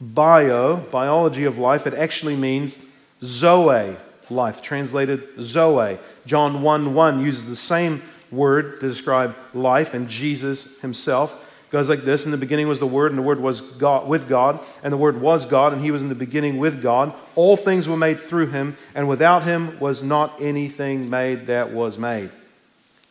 bio, 0.00 0.76
biology 0.76 1.44
of 1.44 1.58
life. 1.58 1.84
It 1.84 1.94
actually 1.94 2.36
means 2.36 2.78
zoe, 3.24 3.96
life, 4.30 4.62
translated 4.62 5.42
zoe. 5.42 5.98
John 6.26 6.62
1 6.62 6.94
1 6.94 7.20
uses 7.24 7.48
the 7.48 7.56
same 7.56 8.02
word 8.30 8.80
to 8.80 8.88
describe 8.88 9.34
life, 9.52 9.94
and 9.94 10.08
Jesus 10.08 10.78
himself 10.80 11.42
goes 11.70 11.88
like 11.88 12.04
this 12.04 12.24
In 12.24 12.30
the 12.30 12.36
beginning 12.36 12.68
was 12.68 12.80
the 12.80 12.86
Word, 12.86 13.10
and 13.12 13.18
the 13.18 13.22
Word 13.22 13.40
was 13.40 13.60
God, 13.60 14.08
with 14.08 14.28
God, 14.28 14.60
and 14.82 14.92
the 14.92 14.96
Word 14.96 15.20
was 15.20 15.46
God, 15.46 15.72
and 15.72 15.82
He 15.82 15.90
was 15.90 16.02
in 16.02 16.08
the 16.08 16.14
beginning 16.14 16.58
with 16.58 16.82
God. 16.82 17.12
All 17.34 17.56
things 17.56 17.88
were 17.88 17.96
made 17.96 18.20
through 18.20 18.48
Him, 18.48 18.76
and 18.94 19.08
without 19.08 19.42
Him 19.42 19.78
was 19.80 20.02
not 20.02 20.40
anything 20.40 21.10
made 21.10 21.46
that 21.48 21.72
was 21.72 21.98
made. 21.98 22.30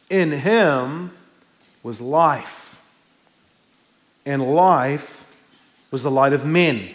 In 0.09 0.31
Him 0.31 1.11
was 1.83 2.01
life, 2.01 2.81
and 4.25 4.43
life 4.43 5.25
was 5.91 6.03
the 6.03 6.11
light 6.11 6.33
of 6.33 6.45
men, 6.45 6.89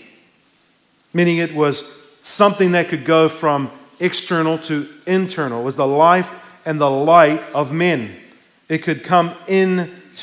meaning 1.13 1.39
it 1.39 1.55
was 1.55 1.91
something 2.23 2.73
that 2.73 2.89
could 2.89 3.05
go 3.05 3.29
from 3.29 3.71
external 3.99 4.59
to 4.59 4.89
internal. 5.07 5.61
It 5.61 5.65
was 5.65 5.77
the 5.77 5.87
life 5.87 6.61
and 6.65 6.81
the 6.81 6.91
light 6.91 7.43
of 7.55 7.73
men. 7.73 8.17
It 8.69 8.79
could 8.79 9.05
come 9.05 9.35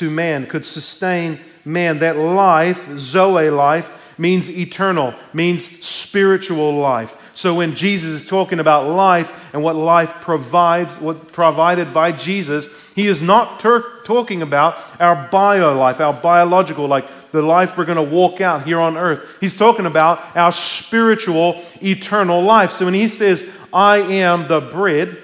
into 0.00 0.14
man, 0.14 0.46
could 0.46 0.64
sustain 0.64 1.40
man. 1.64 1.98
That 1.98 2.16
life, 2.16 2.88
Zoe 2.96 3.50
life, 3.50 4.14
means 4.16 4.50
eternal, 4.50 5.14
means 5.32 5.84
spiritual 5.84 6.78
life. 6.78 7.16
So 7.34 7.54
when 7.54 7.76
Jesus 7.76 8.22
is 8.22 8.28
talking 8.28 8.58
about 8.58 8.88
life 8.88 9.32
and 9.52 9.62
what 9.62 9.76
life 9.76 10.12
provides, 10.20 10.98
what 10.98 11.32
provided 11.32 11.94
by 11.94 12.12
Jesus, 12.12 12.68
he 12.96 13.06
is 13.06 13.22
not 13.22 13.60
ter- 13.60 14.02
talking 14.02 14.42
about 14.42 14.76
our 15.00 15.28
bio 15.30 15.76
life, 15.76 16.00
our 16.00 16.12
biological, 16.12 16.86
like 16.86 17.08
the 17.30 17.42
life 17.42 17.76
we're 17.76 17.84
going 17.84 17.96
to 17.96 18.14
walk 18.14 18.40
out 18.40 18.64
here 18.64 18.80
on 18.80 18.96
earth. 18.96 19.24
He's 19.40 19.56
talking 19.56 19.86
about 19.86 20.36
our 20.36 20.52
spiritual, 20.52 21.62
eternal 21.80 22.42
life. 22.42 22.72
So 22.72 22.84
when 22.84 22.94
he 22.94 23.06
says, 23.06 23.48
I 23.72 23.98
am 23.98 24.48
the 24.48 24.60
bread, 24.60 25.22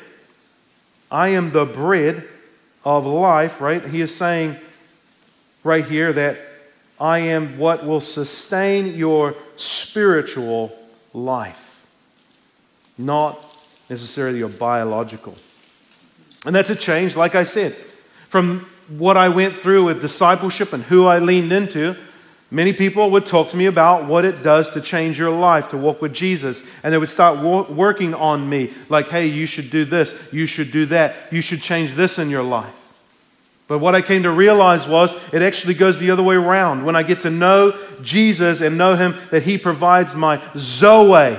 I 1.11 1.29
am 1.29 1.51
the 1.51 1.65
bread 1.65 2.29
of 2.85 3.07
life, 3.07 3.61
right? 3.61 3.85
He 3.85 4.01
is 4.01 4.15
saying 4.15 4.57
right 5.65 5.85
here 5.85 6.13
that 6.13 6.39
I 7.01 7.19
am 7.19 7.59
what 7.59 7.85
will 7.85 8.01
sustain 8.01 8.95
your 8.95 9.35
spiritual 9.57 10.73
life, 11.13 11.85
not 12.97 13.43
necessarily 13.91 14.39
your 14.39 14.49
biological. 14.49 15.35
And 16.47 16.55
that's 16.55 16.71
a 16.71 16.77
change, 16.77 17.17
like 17.17 17.35
I 17.35 17.43
said, 17.43 17.75
from 18.29 18.69
what 18.89 19.17
I 19.17 19.29
went 19.31 19.57
through 19.57 19.85
with 19.85 20.01
discipleship 20.01 20.73
and 20.73 20.85
who 20.85 21.07
I 21.07 21.19
leaned 21.19 21.53
into. 21.53 21.97
Many 22.51 22.73
people 22.73 23.11
would 23.11 23.27
talk 23.27 23.51
to 23.51 23.57
me 23.57 23.67
about 23.67 24.05
what 24.05 24.25
it 24.25 24.43
does 24.43 24.69
to 24.71 24.81
change 24.81 25.19
your 25.19 25.31
life, 25.31 25.69
to 25.71 25.77
walk 25.77 26.01
with 26.01 26.13
Jesus. 26.13 26.63
And 26.83 26.93
they 26.93 26.99
would 26.99 27.09
start 27.09 27.39
wo- 27.39 27.63
working 27.73 28.15
on 28.15 28.49
me, 28.49 28.73
like, 28.89 29.09
hey, 29.09 29.27
you 29.27 29.47
should 29.47 29.71
do 29.71 29.85
this, 29.85 30.15
you 30.31 30.47
should 30.47 30.71
do 30.71 30.87
that, 30.87 31.33
you 31.33 31.41
should 31.41 31.63
change 31.63 31.95
this 31.95 32.19
in 32.19 32.31
your 32.31 32.43
life. 32.43 32.84
But 33.67 33.79
what 33.79 33.95
I 33.95 34.03
came 34.03 34.25
to 34.25 34.31
realize 34.31 34.87
was 34.87 35.15
it 35.33 35.41
actually 35.41 35.75
goes 35.75 35.99
the 35.99 36.11
other 36.11 36.23
way 36.23 36.37
around. 36.37 36.85
When 36.85 36.97
I 36.97 37.03
get 37.03 37.21
to 37.21 37.31
know 37.31 37.77
Jesus 38.03 38.61
and 38.61 38.77
know 38.77 38.97
Him, 38.97 39.15
that 39.31 39.45
He 39.45 39.57
provides 39.57 40.15
my 40.15 40.43
Zoe, 40.57 41.37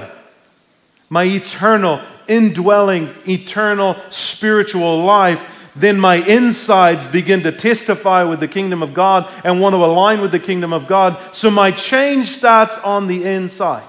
my 1.09 1.23
eternal, 1.23 2.01
indwelling, 2.27 3.13
eternal 3.27 3.95
spiritual 4.09 5.03
life, 5.03 5.51
then 5.75 5.99
my 5.99 6.15
insides 6.15 7.05
begin 7.07 7.43
to 7.43 7.51
testify 7.51 8.23
with 8.23 8.39
the 8.39 8.47
kingdom 8.47 8.81
of 8.81 8.93
God 8.93 9.31
and 9.43 9.61
want 9.61 9.73
to 9.73 9.83
align 9.83 10.21
with 10.21 10.31
the 10.31 10.39
kingdom 10.39 10.73
of 10.73 10.87
God. 10.87 11.35
So 11.35 11.51
my 11.51 11.71
change 11.71 12.29
starts 12.29 12.77
on 12.79 13.07
the 13.07 13.23
inside. 13.23 13.83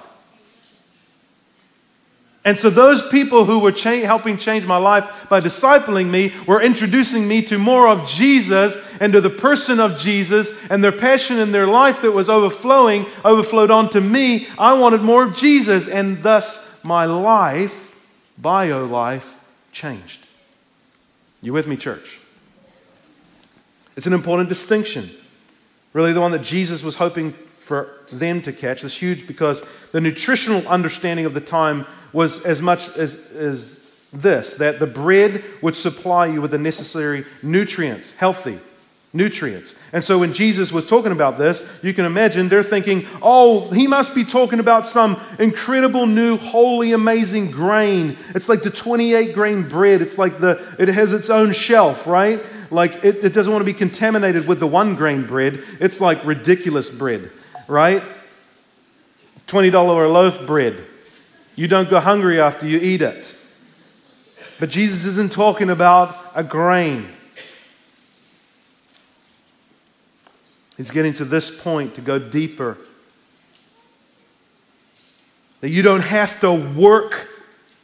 And 2.46 2.56
so, 2.56 2.70
those 2.70 3.06
people 3.08 3.44
who 3.44 3.58
were 3.58 3.72
cha- 3.72 4.02
helping 4.02 4.38
change 4.38 4.64
my 4.64 4.76
life 4.76 5.28
by 5.28 5.40
discipling 5.40 6.08
me 6.08 6.32
were 6.46 6.62
introducing 6.62 7.26
me 7.26 7.42
to 7.42 7.58
more 7.58 7.88
of 7.88 8.06
Jesus 8.06 8.78
and 9.00 9.12
to 9.14 9.20
the 9.20 9.28
person 9.28 9.80
of 9.80 9.98
Jesus, 9.98 10.64
and 10.70 10.82
their 10.82 10.92
passion 10.92 11.40
in 11.40 11.50
their 11.50 11.66
life 11.66 12.02
that 12.02 12.12
was 12.12 12.30
overflowing 12.30 13.04
overflowed 13.24 13.72
onto 13.72 13.98
me. 13.98 14.46
I 14.56 14.74
wanted 14.74 15.02
more 15.02 15.24
of 15.24 15.36
Jesus, 15.36 15.88
and 15.88 16.22
thus 16.22 16.72
my 16.84 17.04
life, 17.04 17.98
bio 18.38 18.86
life, 18.86 19.40
changed. 19.72 20.28
You 21.42 21.52
with 21.52 21.66
me, 21.66 21.76
church? 21.76 22.20
It's 23.96 24.06
an 24.06 24.12
important 24.12 24.48
distinction. 24.48 25.10
Really, 25.92 26.12
the 26.12 26.20
one 26.20 26.30
that 26.30 26.42
Jesus 26.42 26.84
was 26.84 26.94
hoping 26.94 27.32
for 27.58 27.92
them 28.12 28.40
to 28.42 28.52
catch 28.52 28.84
is 28.84 28.94
huge 28.94 29.26
because 29.26 29.60
the 29.90 30.00
nutritional 30.00 30.64
understanding 30.68 31.26
of 31.26 31.34
the 31.34 31.40
time 31.40 31.84
was 32.16 32.42
as 32.46 32.62
much 32.62 32.88
as, 32.96 33.14
as 33.34 33.78
this 34.10 34.54
that 34.54 34.78
the 34.78 34.86
bread 34.86 35.44
would 35.60 35.76
supply 35.76 36.24
you 36.24 36.40
with 36.40 36.50
the 36.50 36.58
necessary 36.58 37.26
nutrients, 37.42 38.12
healthy 38.12 38.58
nutrients. 39.12 39.74
And 39.92 40.02
so 40.02 40.18
when 40.18 40.32
Jesus 40.32 40.72
was 40.72 40.88
talking 40.88 41.12
about 41.12 41.36
this, 41.36 41.70
you 41.82 41.92
can 41.92 42.06
imagine 42.06 42.48
they're 42.48 42.62
thinking, 42.62 43.06
oh, 43.20 43.70
he 43.70 43.86
must 43.86 44.14
be 44.14 44.24
talking 44.24 44.60
about 44.60 44.86
some 44.86 45.20
incredible 45.38 46.06
new, 46.06 46.38
holy, 46.38 46.92
amazing 46.92 47.50
grain. 47.50 48.16
It's 48.34 48.48
like 48.48 48.62
the 48.62 48.70
28 48.70 49.34
grain 49.34 49.68
bread. 49.68 50.00
It's 50.00 50.16
like 50.16 50.38
the, 50.38 50.74
it 50.78 50.88
has 50.88 51.12
its 51.12 51.28
own 51.28 51.52
shelf, 51.52 52.06
right? 52.06 52.42
Like 52.70 53.04
it, 53.04 53.24
it 53.24 53.34
doesn't 53.34 53.52
want 53.52 53.60
to 53.60 53.70
be 53.70 53.78
contaminated 53.78 54.48
with 54.48 54.58
the 54.58 54.66
one 54.66 54.96
grain 54.96 55.26
bread. 55.26 55.62
It's 55.80 56.00
like 56.00 56.24
ridiculous 56.24 56.88
bread, 56.88 57.30
right? 57.68 58.02
$20 59.48 59.74
a 59.74 60.08
loaf 60.08 60.46
bread. 60.46 60.82
You 61.56 61.66
don't 61.66 61.90
go 61.90 61.98
hungry 61.98 62.40
after 62.40 62.66
you 62.66 62.78
eat 62.78 63.02
it. 63.02 63.36
But 64.60 64.70
Jesus 64.70 65.04
isn't 65.04 65.32
talking 65.32 65.70
about 65.70 66.16
a 66.34 66.44
grain. 66.44 67.08
He's 70.76 70.90
getting 70.90 71.14
to 71.14 71.24
this 71.24 71.50
point 71.50 71.94
to 71.94 72.00
go 72.00 72.18
deeper. 72.18 72.76
That 75.62 75.70
you 75.70 75.82
don't 75.82 76.02
have 76.02 76.38
to 76.40 76.52
work 76.52 77.28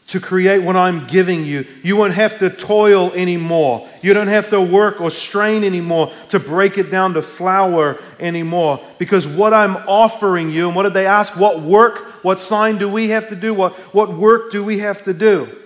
to 0.09 0.21
create 0.21 0.59
what 0.59 0.77
I'm 0.77 1.07
giving 1.07 1.47
you. 1.47 1.67
You 1.83 1.97
won't 1.97 2.13
have 2.13 2.39
to 2.41 2.51
toil 2.51 3.13
anymore. 3.13 3.89
You 4.03 4.13
don't 4.13 4.29
have 4.29 4.51
to 4.51 4.61
work 4.61 5.01
or 5.01 5.11
strain 5.11 5.65
anymore 5.65 6.13
to 6.29 6.39
break 6.39 6.77
it 6.77 6.91
down 6.91 7.15
to 7.15 7.23
flour 7.23 7.99
anymore. 8.21 8.85
Because 8.99 9.27
what 9.27 9.55
I'm 9.55 9.77
offering 9.89 10.51
you, 10.51 10.67
and 10.67 10.77
what 10.77 10.83
did 10.83 10.93
they 10.93 11.07
ask? 11.07 11.35
What 11.35 11.63
work, 11.63 12.12
what 12.23 12.39
sign 12.39 12.79
do 12.79 12.89
we 12.89 13.09
have 13.09 13.29
to 13.29 13.37
do? 13.37 13.53
What, 13.53 13.75
what 13.95 14.13
work 14.13 14.53
do 14.53 14.65
we 14.65 14.79
have 14.79 15.05
to 15.05 15.13
do? 15.13 15.57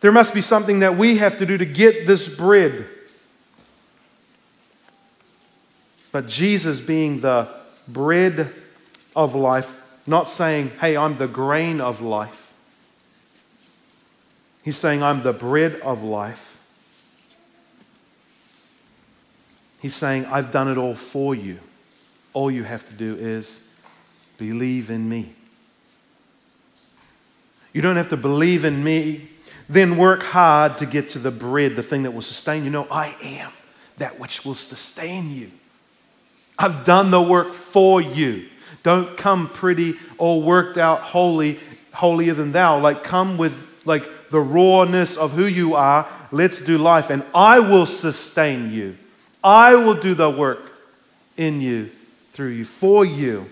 There 0.00 0.12
must 0.12 0.34
be 0.34 0.40
something 0.40 0.80
that 0.80 0.96
we 0.96 1.18
have 1.18 1.38
to 1.38 1.46
do 1.46 1.58
to 1.58 1.66
get 1.66 2.06
this 2.06 2.28
bread. 2.28 2.86
But 6.10 6.26
Jesus 6.26 6.80
being 6.80 7.20
the 7.20 7.48
bread 7.86 8.52
of 9.14 9.34
life, 9.34 9.82
not 10.06 10.28
saying, 10.28 10.70
hey, 10.80 10.96
I'm 10.96 11.16
the 11.16 11.28
grain 11.28 11.80
of 11.80 12.00
life 12.00 12.42
He's 14.62 14.76
saying, 14.76 15.02
I'm 15.02 15.22
the 15.22 15.32
bread 15.32 15.80
of 15.80 16.02
life. 16.02 16.58
He's 19.80 19.94
saying, 19.94 20.26
I've 20.26 20.52
done 20.52 20.68
it 20.68 20.78
all 20.78 20.94
for 20.94 21.34
you. 21.34 21.58
All 22.32 22.50
you 22.50 22.62
have 22.62 22.86
to 22.86 22.94
do 22.94 23.16
is 23.16 23.66
believe 24.38 24.90
in 24.90 25.08
me. 25.08 25.34
You 27.72 27.80
don't 27.80 27.96
have 27.96 28.10
to 28.10 28.16
believe 28.16 28.64
in 28.64 28.84
me, 28.84 29.30
then 29.68 29.96
work 29.96 30.22
hard 30.22 30.78
to 30.78 30.86
get 30.86 31.08
to 31.08 31.18
the 31.18 31.30
bread, 31.30 31.76
the 31.76 31.82
thing 31.82 32.02
that 32.02 32.10
will 32.12 32.22
sustain 32.22 32.64
you. 32.64 32.70
No, 32.70 32.86
I 32.90 33.16
am 33.22 33.52
that 33.98 34.18
which 34.18 34.44
will 34.44 34.54
sustain 34.54 35.30
you. 35.30 35.50
I've 36.58 36.84
done 36.84 37.10
the 37.10 37.22
work 37.22 37.54
for 37.54 38.00
you. 38.00 38.48
Don't 38.82 39.16
come 39.16 39.48
pretty 39.48 39.94
or 40.18 40.42
worked 40.42 40.76
out 40.76 41.02
holy, 41.02 41.60
holier 41.92 42.34
than 42.34 42.52
thou. 42.52 42.78
Like 42.80 43.04
come 43.04 43.38
with 43.38 43.54
like 43.84 44.30
the 44.30 44.40
rawness 44.40 45.16
of 45.16 45.32
who 45.32 45.44
you 45.44 45.74
are. 45.74 46.08
Let's 46.30 46.60
do 46.60 46.78
life, 46.78 47.10
and 47.10 47.22
I 47.34 47.60
will 47.60 47.86
sustain 47.86 48.72
you. 48.72 48.96
I 49.44 49.74
will 49.74 49.94
do 49.94 50.14
the 50.14 50.30
work 50.30 50.72
in 51.36 51.60
you, 51.60 51.90
through 52.32 52.48
you, 52.48 52.64
for 52.64 53.04
you. 53.04 53.50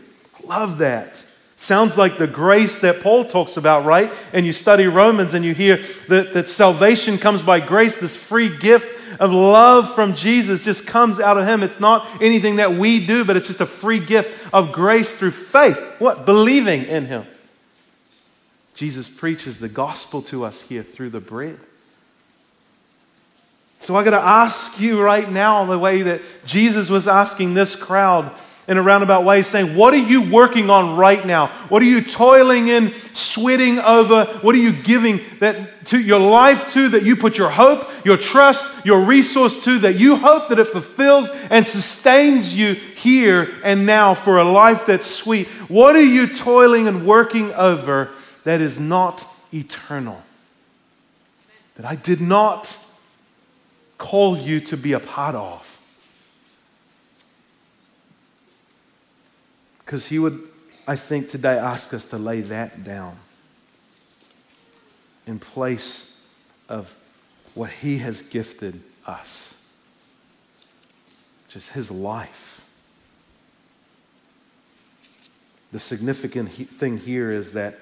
Love 0.50 0.78
that. 0.78 1.24
Sounds 1.54 1.96
like 1.96 2.18
the 2.18 2.26
grace 2.26 2.80
that 2.80 3.02
Paul 3.02 3.24
talks 3.24 3.56
about, 3.56 3.84
right? 3.84 4.12
And 4.32 4.44
you 4.44 4.52
study 4.52 4.88
Romans 4.88 5.32
and 5.32 5.44
you 5.44 5.54
hear 5.54 5.76
that, 6.08 6.32
that 6.32 6.48
salvation 6.48 7.18
comes 7.18 7.40
by 7.40 7.60
grace, 7.60 7.98
this 7.98 8.16
free 8.16 8.56
gift 8.58 9.20
of 9.20 9.30
love 9.30 9.94
from 9.94 10.12
Jesus 10.12 10.64
just 10.64 10.88
comes 10.88 11.20
out 11.20 11.38
of 11.38 11.46
Him. 11.46 11.62
It's 11.62 11.78
not 11.78 12.04
anything 12.20 12.56
that 12.56 12.72
we 12.72 13.06
do, 13.06 13.24
but 13.24 13.36
it's 13.36 13.46
just 13.46 13.60
a 13.60 13.66
free 13.66 14.00
gift 14.00 14.52
of 14.52 14.72
grace 14.72 15.16
through 15.16 15.30
faith. 15.30 15.78
What? 16.00 16.26
Believing 16.26 16.82
in 16.82 17.06
Him. 17.06 17.26
Jesus 18.74 19.08
preaches 19.08 19.60
the 19.60 19.68
gospel 19.68 20.20
to 20.22 20.44
us 20.44 20.62
here 20.62 20.82
through 20.82 21.10
the 21.10 21.20
bread. 21.20 21.60
So 23.78 23.94
I 23.94 24.02
got 24.02 24.18
to 24.18 24.20
ask 24.20 24.80
you 24.80 25.00
right 25.00 25.30
now, 25.30 25.64
the 25.64 25.78
way 25.78 26.02
that 26.02 26.22
Jesus 26.44 26.90
was 26.90 27.06
asking 27.06 27.54
this 27.54 27.76
crowd 27.76 28.36
in 28.70 28.78
a 28.78 28.83
roundabout 28.83 29.24
way, 29.24 29.42
saying, 29.42 29.76
What 29.76 29.92
are 29.92 29.98
you 29.98 30.30
working 30.30 30.70
on 30.70 30.96
right 30.96 31.26
now? 31.26 31.48
What 31.68 31.83
are 31.83 31.87
you 31.87 32.00
toiling 32.00 32.68
in, 32.68 32.94
sweating 33.12 33.78
over? 33.78 34.24
What 34.40 34.54
are 34.54 34.59
you 34.59 34.72
giving 34.72 35.20
that 35.40 35.85
to 35.87 36.00
your 36.00 36.20
life 36.20 36.72
to 36.72 36.88
that 36.90 37.02
you 37.02 37.16
put 37.16 37.37
your 37.37 37.50
hope, 37.50 37.87
your 38.06 38.16
trust, 38.16 38.87
your 38.87 39.00
resource 39.04 39.62
to, 39.64 39.80
that 39.80 39.96
you 39.96 40.16
hope 40.16 40.48
that 40.48 40.59
it 40.59 40.68
fulfills 40.68 41.28
and 41.50 41.66
sustains 41.66 42.56
you 42.56 42.72
here 42.72 43.52
and 43.62 43.85
now 43.85 44.14
for 44.14 44.38
a 44.38 44.44
life 44.44 44.87
that's 44.87 45.06
sweet? 45.06 45.48
What 45.68 45.96
are 45.96 46.02
you 46.02 46.26
toiling 46.26 46.88
and 46.88 47.04
working 47.04 47.52
over 47.52 48.11
that 48.44 48.61
is 48.61 48.80
not 48.80 49.26
eternal. 49.52 50.22
That 51.76 51.87
I 51.87 51.96
did 51.96 52.20
not 52.20 52.78
call 53.98 54.37
you 54.37 54.61
to 54.61 54.76
be 54.76 54.92
a 54.92 55.00
part 55.00 55.35
of. 55.35 55.79
Because 59.90 60.07
he 60.07 60.20
would, 60.20 60.40
I 60.87 60.94
think 60.94 61.31
today 61.31 61.59
ask 61.59 61.92
us 61.92 62.05
to 62.05 62.16
lay 62.16 62.42
that 62.42 62.85
down 62.85 63.18
in 65.26 65.40
place 65.40 66.16
of 66.68 66.96
what 67.55 67.70
He 67.70 67.98
has 67.98 68.22
gifted 68.22 68.85
us, 69.05 69.61
which 71.44 71.57
is 71.57 71.70
His 71.70 71.90
life. 71.90 72.64
The 75.72 75.81
significant 75.81 76.53
thing 76.53 76.96
here 76.96 77.33
is 77.33 77.50
that 77.55 77.76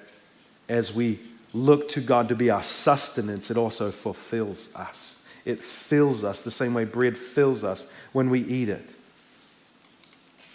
as 0.67 0.95
we 0.95 1.21
look 1.53 1.91
to 1.91 2.01
God 2.01 2.31
to 2.31 2.35
be 2.35 2.49
our 2.49 2.63
sustenance, 2.63 3.51
it 3.51 3.59
also 3.59 3.91
fulfills 3.91 4.75
us. 4.75 5.23
It 5.45 5.63
fills 5.63 6.25
us 6.25 6.41
the 6.41 6.51
same 6.51 6.73
way 6.73 6.87
bread 6.87 7.19
fills 7.19 7.63
us 7.63 7.87
when 8.15 8.31
we 8.31 8.41
eat 8.41 8.71
it. 8.71 8.95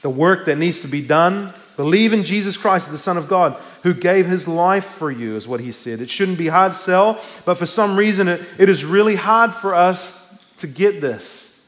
The 0.04 0.10
work 0.10 0.46
that 0.46 0.58
needs 0.58 0.82
to 0.82 0.88
be 0.88 1.02
done, 1.02 1.54
believe 1.78 2.12
in 2.12 2.26
Jesus 2.26 2.58
Christ, 2.58 2.92
the 2.92 2.98
Son 2.98 3.18
of 3.18 3.30
God, 3.30 3.60
who 3.84 3.94
gave 3.94 4.28
his 4.28 4.48
life 4.50 4.86
for 4.86 5.10
you, 5.10 5.38
is 5.38 5.48
what 5.48 5.62
he 5.62 5.72
said. 5.72 6.02
It 6.02 6.10
shouldn't 6.10 6.38
be 6.38 6.48
hard 6.48 6.76
sell, 6.76 7.22
but 7.46 7.56
for 7.56 7.66
some 7.66 7.96
reason 7.96 8.28
it, 8.28 8.42
it 8.58 8.68
is 8.68 8.84
really 8.84 9.16
hard 9.16 9.54
for 9.54 9.74
us 9.74 10.38
to 10.58 10.68
get 10.68 11.00
this. 11.00 11.62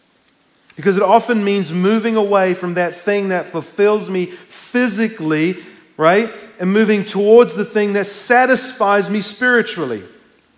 Because 0.75 0.97
it 0.97 1.03
often 1.03 1.45
means 1.45 1.71
moving 1.71 2.17
away 2.17 2.53
from 2.53 2.73
that 2.73 2.93
thing 2.93 3.29
that 3.29 3.47
fulfills 3.47 4.09
me 4.09 4.25
physically, 4.25 5.63
right? 5.95 6.29
And 6.59 6.73
moving 6.73 7.05
towards 7.05 7.55
the 7.55 7.63
thing 7.63 7.93
that 7.93 8.07
satisfies 8.07 9.09
me 9.09 9.21
spiritually. 9.21 10.03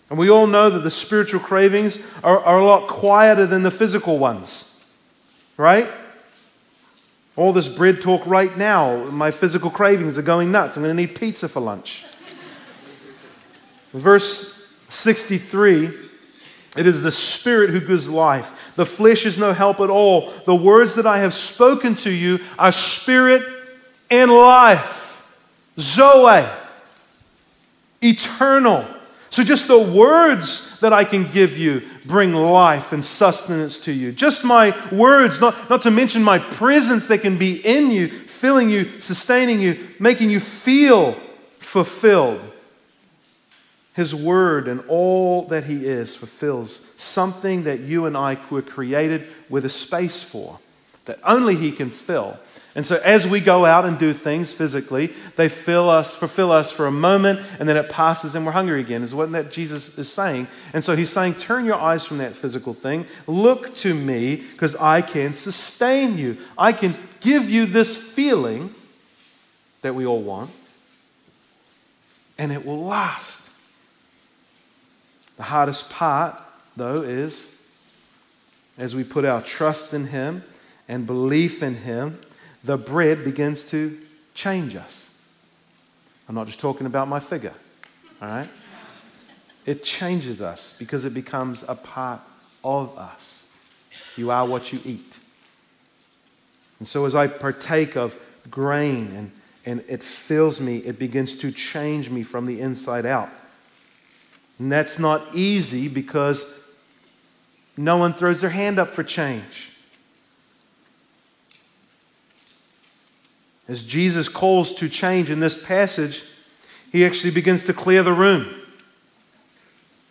And 0.10 0.18
we 0.18 0.32
all 0.32 0.48
know 0.48 0.72
that 0.72 0.80
the 0.80 0.90
spiritual 0.90 1.42
cravings 1.42 2.04
are, 2.24 2.40
are 2.40 2.58
a 2.58 2.66
lot 2.66 2.88
quieter 2.88 3.46
than 3.46 3.62
the 3.62 3.70
physical 3.70 4.18
ones, 4.18 4.82
right? 5.58 5.88
All 7.38 7.54
this 7.54 7.70
bread 7.70 8.02
talk 8.02 8.26
right 8.26 8.58
now, 8.58 9.06
my 9.06 9.32
physical 9.32 9.70
cravings 9.70 10.18
are 10.18 10.24
going 10.24 10.52
nuts. 10.52 10.76
I'm 10.76 10.84
going 10.84 10.96
to 10.96 11.02
need 11.02 11.16
pizza 11.16 11.48
for 11.48 11.62
lunch. 11.62 12.04
Verse 13.94 14.68
63 14.90 16.08
it 16.78 16.86
is 16.86 17.02
the 17.02 17.12
Spirit 17.12 17.72
who 17.72 17.80
gives 17.80 18.08
life. 18.08 18.74
The 18.76 18.86
flesh 18.86 19.26
is 19.26 19.38
no 19.38 19.52
help 19.52 19.80
at 19.80 19.90
all. 19.90 20.32
The 20.46 20.56
words 20.56 20.94
that 20.96 21.08
I 21.08 21.18
have 21.20 21.34
spoken 21.34 21.96
to 21.98 22.12
you 22.12 22.40
are 22.60 22.72
spirit 22.72 23.44
and 24.12 24.32
life. 24.32 25.28
Zoe. 25.80 26.48
Eternal. 28.02 28.88
So, 29.30 29.44
just 29.44 29.68
the 29.68 29.78
words 29.78 30.80
that 30.80 30.94
I 30.94 31.04
can 31.04 31.30
give 31.32 31.58
you 31.58 31.84
bring 32.06 32.34
life 32.34 32.94
and 32.94 33.04
sustenance 33.04 33.78
to 33.82 33.92
you. 33.92 34.12
Just 34.12 34.44
my 34.44 34.76
words, 34.92 35.42
not, 35.42 35.70
not 35.70 35.82
to 35.84 35.92
mention 35.92 36.24
my 36.24 36.40
presence 36.40 37.08
that 37.08 37.20
can 37.20 37.38
be 37.38 37.56
in 37.66 37.92
you, 37.92 38.10
filling 38.10 38.70
you, 38.70 39.00
sustaining 39.00 39.60
you, 39.60 39.90
making 40.00 40.30
you 40.30 40.40
feel 40.40 41.20
fulfilled. 41.60 42.42
His 43.94 44.14
word 44.14 44.68
and 44.68 44.82
all 44.88 45.48
that 45.48 45.66
He 45.66 45.86
is 45.86 46.16
fulfills 46.16 46.82
something 46.98 47.64
that 47.64 47.80
you 47.80 48.06
and 48.06 48.16
I 48.16 48.38
were 48.50 48.62
created 48.62 49.28
with 49.50 49.66
a 49.66 49.70
space 49.70 50.22
for, 50.22 50.60
that 51.06 51.20
only 51.24 51.56
He 51.56 51.72
can 51.72 51.90
fill. 51.90 52.38
And 52.78 52.86
so 52.86 52.98
as 52.98 53.28
we 53.28 53.42
go 53.42 53.66
out 53.66 53.86
and 53.86 53.98
do 53.98 54.14
things 54.14 54.54
physically, 54.54 55.08
they 55.36 55.50
fill 55.50 55.90
us, 55.90 56.16
fulfill 56.16 56.52
us 56.52 56.70
for 56.70 56.86
a 56.86 56.92
moment, 56.92 57.40
and 57.60 57.68
then 57.68 57.76
it 57.76 57.90
passes 57.90 58.36
and 58.36 58.46
we're 58.46 58.52
hungry 58.52 58.80
again, 58.80 59.02
is 59.02 59.16
what 59.16 59.32
that 59.32 59.52
Jesus 59.52 59.98
is 59.98 60.14
saying. 60.14 60.48
And 60.74 60.84
so 60.84 60.96
he's 60.96 61.10
saying, 61.10 61.34
turn 61.34 61.66
your 61.66 61.78
eyes 61.78 62.06
from 62.06 62.20
that 62.20 62.36
physical 62.36 62.76
thing. 62.76 63.08
Look 63.26 63.76
to 63.78 63.96
me, 63.96 64.36
because 64.36 64.76
I 64.76 65.02
can 65.02 65.34
sustain 65.34 66.20
you. 66.20 66.38
I 66.56 66.72
can 66.72 66.96
give 67.20 67.50
you 67.50 67.66
this 67.66 67.98
feeling 67.98 68.76
that 69.82 69.96
we 69.96 70.06
all 70.06 70.22
want, 70.22 70.52
and 72.38 72.52
it 72.52 72.64
will 72.64 72.84
last. 72.84 73.50
The 75.38 75.44
hardest 75.44 75.90
part, 75.90 76.40
though, 76.76 77.02
is 77.02 77.60
as 78.78 78.96
we 78.96 79.04
put 79.04 79.26
our 79.26 79.42
trust 79.42 79.96
in 79.96 80.10
him 80.10 80.44
and 80.88 81.08
belief 81.08 81.64
in 81.64 81.74
him 81.74 82.20
the 82.64 82.78
bread 82.78 83.24
begins 83.24 83.64
to 83.66 84.00
change 84.34 84.76
us. 84.76 85.14
I'm 86.28 86.36
not 86.36 86.48
just 86.48 86.60
talking 86.60 86.86
about 86.88 87.08
my 87.08 87.20
figure, 87.20 87.54
all 88.22 88.28
right? 88.28 88.50
It 89.66 89.84
changes 89.84 90.42
us 90.42 90.76
because 90.78 91.06
it 91.06 91.14
becomes 91.14 91.64
a 91.68 91.76
part 91.76 92.22
of 92.64 92.98
us. 92.98 93.48
You 94.16 94.32
are 94.32 94.46
what 94.46 94.72
you 94.72 94.80
eat. 94.86 95.20
And 96.80 96.88
so 96.88 97.06
as 97.06 97.16
I 97.16 97.28
partake 97.28 97.96
of 97.96 98.18
grain 98.50 99.12
and, 99.14 99.32
and 99.66 99.84
it 99.88 100.04
fills 100.04 100.62
me, 100.62 100.78
it 100.78 101.00
begins 101.00 101.38
to 101.38 101.52
change 101.52 102.10
me 102.10 102.24
from 102.24 102.46
the 102.46 102.62
inside 102.62 103.06
out. 103.06 103.30
And 104.60 104.72
that's 104.72 105.00
not 105.00 105.36
easy 105.36 105.88
because 105.88 106.60
no 107.76 107.98
one 107.98 108.14
throws 108.14 108.42
their 108.42 108.50
hand 108.50 108.80
up 108.80 108.90
for 108.90 109.04
change. 109.04 109.72
As 113.68 113.84
Jesus 113.84 114.30
calls 114.30 114.74
to 114.76 114.88
change 114.88 115.30
in 115.30 115.40
this 115.40 115.62
passage, 115.62 116.24
he 116.92 117.06
actually 117.06 117.32
begins 117.32 117.66
to 117.66 117.74
clear 117.74 118.02
the 118.02 118.14
room. 118.14 118.54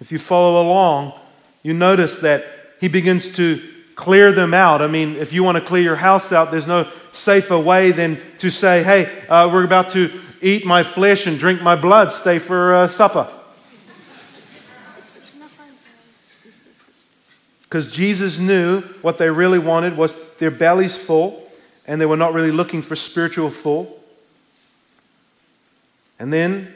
If 0.01 0.13
you 0.13 0.19
follow 0.19 0.61
along, 0.63 1.19
you 1.63 1.73
notice 1.73 2.19
that 2.19 2.45
he 2.81 2.89
begins 2.89 3.35
to 3.37 3.63
clear 3.95 4.31
them 4.31 4.53
out. 4.53 4.83
I 4.83 4.89
mean, 4.89 5.17
if 5.17 5.33
you 5.33 5.43
want 5.43 5.57
to 5.57 5.65
clear 5.65 5.83
your 5.83 5.97
house 5.97 6.33
out, 6.33 6.51
there's 6.51 6.67
no 6.67 6.91
safer 7.13 7.59
way 7.59 7.93
than 7.93 8.21
to 8.39 8.51
say, 8.51 8.83
hey, 8.83 9.27
uh, 9.29 9.49
we're 9.51 9.65
about 9.65 9.89
to 9.91 10.11
eat 10.43 10.67
my 10.67 10.83
flesh 10.83 11.27
and 11.27 11.39
drink 11.39 11.63
my 11.63 11.77
blood, 11.77 12.13
stay 12.13 12.39
for 12.39 12.75
uh, 12.75 12.89
supper. 12.89 13.27
Because 17.63 17.91
Jesus 17.91 18.39
knew 18.39 18.83
what 19.01 19.17
they 19.17 19.31
really 19.31 19.59
wanted 19.59 19.97
was 19.97 20.15
their 20.37 20.51
bellies 20.51 20.97
full 20.97 21.46
and 21.87 22.01
they 22.01 22.07
were 22.07 22.17
not 22.17 22.35
really 22.35 22.51
looking 22.51 22.83
for 22.83 22.97
spiritual 22.97 23.49
full. 23.49 24.03
And 26.19 26.33
then 26.33 26.75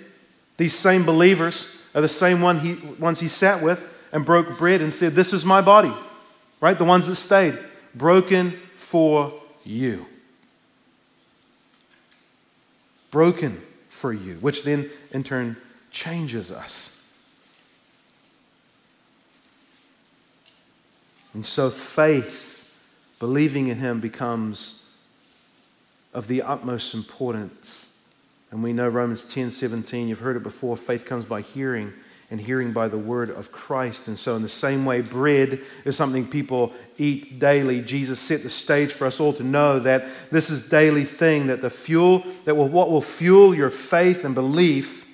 these 0.56 0.74
same 0.74 1.04
believers 1.04 1.74
are 1.94 2.00
the 2.00 2.08
same 2.08 2.40
one 2.40 2.60
he, 2.60 2.74
ones 2.74 3.20
he 3.20 3.28
sat 3.28 3.62
with 3.62 3.84
and 4.12 4.24
broke 4.24 4.56
bread 4.56 4.80
and 4.80 4.92
said, 4.92 5.14
This 5.14 5.32
is 5.32 5.44
my 5.44 5.60
body, 5.60 5.92
right? 6.60 6.78
The 6.78 6.84
ones 6.84 7.08
that 7.08 7.16
stayed, 7.16 7.58
broken 7.94 8.58
for 8.74 9.32
you. 9.64 10.06
Broken 13.10 13.60
for 13.88 14.12
you, 14.12 14.34
which 14.34 14.62
then 14.62 14.88
in 15.10 15.24
turn 15.24 15.56
changes 15.90 16.52
us. 16.52 16.96
And 21.34 21.44
so 21.44 21.70
faith, 21.70 22.68
believing 23.18 23.68
in 23.68 23.78
him, 23.78 24.00
becomes 24.00 24.84
of 26.12 26.26
the 26.28 26.42
utmost 26.42 26.94
importance. 26.94 27.88
And 28.50 28.62
we 28.62 28.72
know 28.72 28.88
Romans 28.88 29.24
10 29.24 29.50
17, 29.50 30.08
you've 30.08 30.20
heard 30.20 30.36
it 30.36 30.42
before 30.42 30.76
faith 30.76 31.04
comes 31.04 31.24
by 31.24 31.40
hearing, 31.40 31.92
and 32.30 32.40
hearing 32.40 32.72
by 32.72 32.86
the 32.86 32.98
word 32.98 33.30
of 33.30 33.50
Christ. 33.50 34.06
And 34.08 34.18
so, 34.18 34.36
in 34.36 34.42
the 34.42 34.48
same 34.48 34.84
way, 34.84 35.00
bread 35.00 35.60
is 35.84 35.96
something 35.96 36.26
people 36.26 36.72
eat 36.96 37.38
daily. 37.38 37.80
Jesus 37.80 38.20
set 38.20 38.42
the 38.42 38.50
stage 38.50 38.92
for 38.92 39.06
us 39.06 39.18
all 39.20 39.32
to 39.34 39.42
know 39.42 39.80
that 39.80 40.06
this 40.30 40.50
is 40.50 40.68
daily 40.68 41.04
thing, 41.04 41.48
that 41.48 41.60
the 41.60 41.70
fuel, 41.70 42.24
that 42.44 42.56
will, 42.56 42.68
what 42.68 42.90
will 42.90 43.02
fuel 43.02 43.54
your 43.54 43.70
faith 43.70 44.24
and 44.24 44.34
belief 44.34 45.06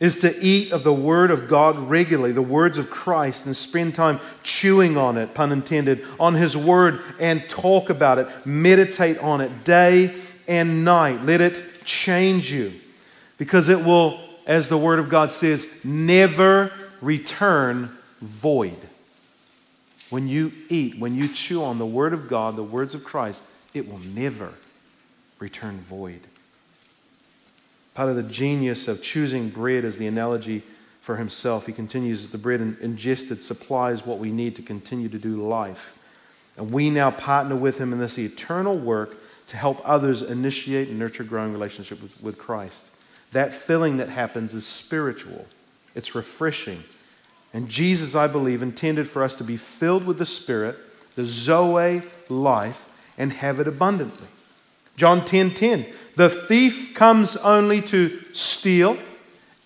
is 0.00 0.20
to 0.20 0.40
eat 0.40 0.70
of 0.70 0.84
the 0.84 0.92
Word 0.92 1.30
of 1.30 1.48
God 1.48 1.76
regularly, 1.76 2.32
the 2.32 2.40
words 2.40 2.78
of 2.78 2.88
Christ, 2.88 3.46
and 3.46 3.56
spend 3.56 3.94
time 3.94 4.20
chewing 4.42 4.96
on 4.96 5.18
it, 5.18 5.34
pun 5.34 5.50
intended, 5.50 6.04
on 6.20 6.34
His 6.34 6.56
Word 6.56 7.00
and 7.18 7.48
talk 7.48 7.90
about 7.90 8.18
it. 8.18 8.46
Meditate 8.46 9.18
on 9.18 9.40
it 9.40 9.64
day 9.64 10.14
and 10.46 10.84
night. 10.84 11.22
Let 11.24 11.40
it 11.40 11.84
change 11.84 12.52
you 12.52 12.74
because 13.38 13.68
it 13.68 13.84
will, 13.84 14.20
as 14.46 14.68
the 14.68 14.78
Word 14.78 15.00
of 15.00 15.08
God 15.08 15.32
says, 15.32 15.68
never 15.82 16.72
return 17.00 17.96
void. 18.20 18.78
When 20.10 20.28
you 20.28 20.52
eat, 20.68 20.98
when 20.98 21.14
you 21.14 21.28
chew 21.28 21.62
on 21.62 21.78
the 21.78 21.86
Word 21.86 22.12
of 22.12 22.28
God, 22.28 22.56
the 22.56 22.62
words 22.62 22.94
of 22.94 23.02
Christ, 23.04 23.42
it 23.74 23.90
will 23.90 23.98
never 23.98 24.54
return 25.40 25.80
void. 25.80 26.20
Part 27.98 28.10
of 28.10 28.14
the 28.14 28.22
genius 28.22 28.86
of 28.86 29.02
choosing 29.02 29.48
bread 29.48 29.84
as 29.84 29.98
the 29.98 30.06
analogy 30.06 30.62
for 31.00 31.16
himself, 31.16 31.66
he 31.66 31.72
continues 31.72 32.30
the 32.30 32.38
bread 32.38 32.60
ingested 32.80 33.40
supplies 33.40 34.06
what 34.06 34.20
we 34.20 34.30
need 34.30 34.54
to 34.54 34.62
continue 34.62 35.08
to 35.08 35.18
do 35.18 35.44
life. 35.44 35.98
And 36.56 36.70
we 36.70 36.90
now 36.90 37.10
partner 37.10 37.56
with 37.56 37.78
him 37.78 37.92
in 37.92 37.98
this 37.98 38.16
eternal 38.16 38.78
work 38.78 39.16
to 39.48 39.56
help 39.56 39.82
others 39.84 40.22
initiate 40.22 40.86
and 40.86 40.96
nurture 40.96 41.24
growing 41.24 41.52
relationship 41.52 42.00
with, 42.00 42.22
with 42.22 42.38
Christ. 42.38 42.88
That 43.32 43.52
filling 43.52 43.96
that 43.96 44.10
happens 44.10 44.54
is 44.54 44.64
spiritual, 44.64 45.46
it's 45.96 46.14
refreshing. 46.14 46.84
And 47.52 47.68
Jesus, 47.68 48.14
I 48.14 48.28
believe, 48.28 48.62
intended 48.62 49.08
for 49.08 49.24
us 49.24 49.34
to 49.38 49.42
be 49.42 49.56
filled 49.56 50.06
with 50.06 50.18
the 50.18 50.24
Spirit, 50.24 50.76
the 51.16 51.24
Zoe 51.24 52.02
life, 52.28 52.88
and 53.18 53.32
have 53.32 53.58
it 53.58 53.66
abundantly. 53.66 54.28
John 54.98 55.24
10 55.24 55.54
10. 55.54 55.86
The 56.16 56.28
thief 56.28 56.92
comes 56.92 57.36
only 57.36 57.80
to 57.82 58.20
steal 58.32 58.98